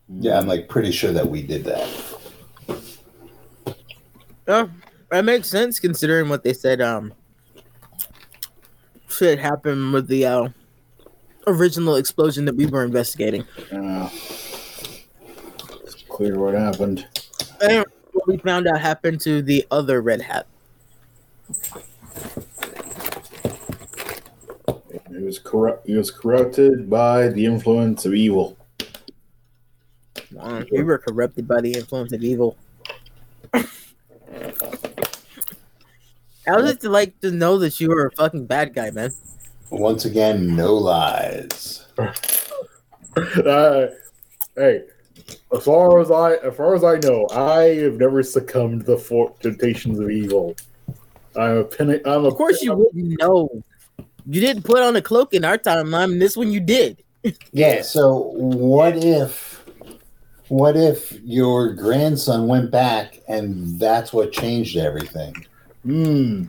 [0.10, 1.90] Yeah, I'm like pretty sure that we did that.
[4.48, 4.68] Yeah,
[5.12, 6.82] that makes sense considering what they said.
[6.82, 7.14] Um,
[9.08, 10.50] shit happened with the uh,
[11.48, 13.46] original explosion that we were investigating.
[13.72, 14.10] Uh,
[15.84, 17.08] it's clear what happened.
[17.62, 20.48] And what we found out happened to the other red hat.
[25.12, 25.88] It was corrupt.
[25.88, 28.58] It was corrupted by the influence of evil.
[30.40, 32.58] Uh, we were corrupted by the influence of evil.
[36.46, 39.14] How's it to like to know that you were a fucking bad guy, man?
[39.70, 41.86] Once again, no lies.
[43.16, 43.90] Uh,
[44.56, 44.82] hey,
[45.56, 48.98] as far as I, as far as I know, I have never succumbed to the
[48.98, 50.56] for- temptations of evil.
[51.36, 52.02] I'm a pen.
[52.06, 52.28] I'm a.
[52.28, 53.50] Of course you wouldn't know.
[54.26, 57.04] You didn't put on a cloak in our timeline, this one you did.
[57.52, 59.53] Yeah, so what if
[60.54, 65.34] what if your grandson went back and that's what changed everything?
[65.84, 66.44] Hmm.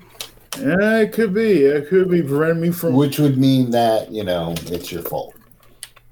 [0.58, 1.64] Yeah, it could be.
[1.64, 2.92] It could be preventing me from.
[2.92, 5.34] Which would mean that, you know, it's your fault.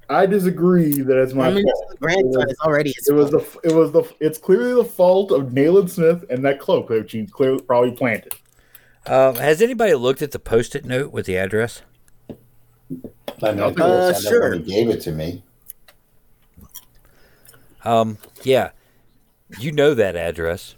[0.08, 2.00] I disagree that it's my I mean, fault.
[2.00, 2.92] grandson is already.
[2.96, 3.46] his It was the.
[3.62, 4.02] It was the.
[4.20, 8.32] It's clearly the fault of Nayland Smith and that cloak that she clearly probably planted.
[9.06, 11.82] Um, has anybody looked at the post-it note with the address?
[13.42, 14.50] I know Uh, sure.
[14.50, 15.42] when he gave it to me.
[17.84, 18.70] Um, yeah,
[19.58, 20.74] you know that address.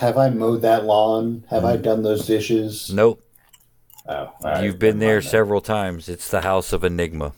[0.00, 1.44] Have I mowed that lawn?
[1.50, 2.90] Have I done those dishes?
[2.92, 3.22] Nope,
[4.08, 5.30] Oh, all right, you've been there mind then.
[5.30, 6.08] several times.
[6.08, 7.32] It's the House of Enigma.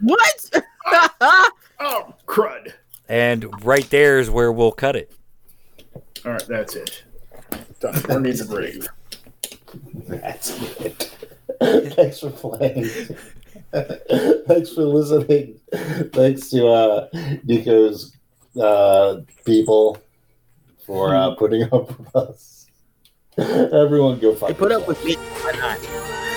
[0.00, 0.50] What?
[1.80, 2.72] Oh crud!
[3.08, 5.12] And right there is where we'll cut it.
[6.24, 7.02] All right, that's it.
[7.80, 7.94] Done.
[8.02, 8.88] Where needs a grave?
[10.06, 11.10] That's it.
[11.60, 12.88] Thanks for playing.
[14.46, 15.58] Thanks for listening.
[16.12, 17.08] Thanks to uh,
[17.42, 18.16] Nico's
[18.60, 19.98] uh, people
[20.86, 22.66] for uh, putting up with us.
[23.38, 24.50] Everyone go fuck.
[24.50, 25.14] They put up with me.
[25.14, 26.33] Why not?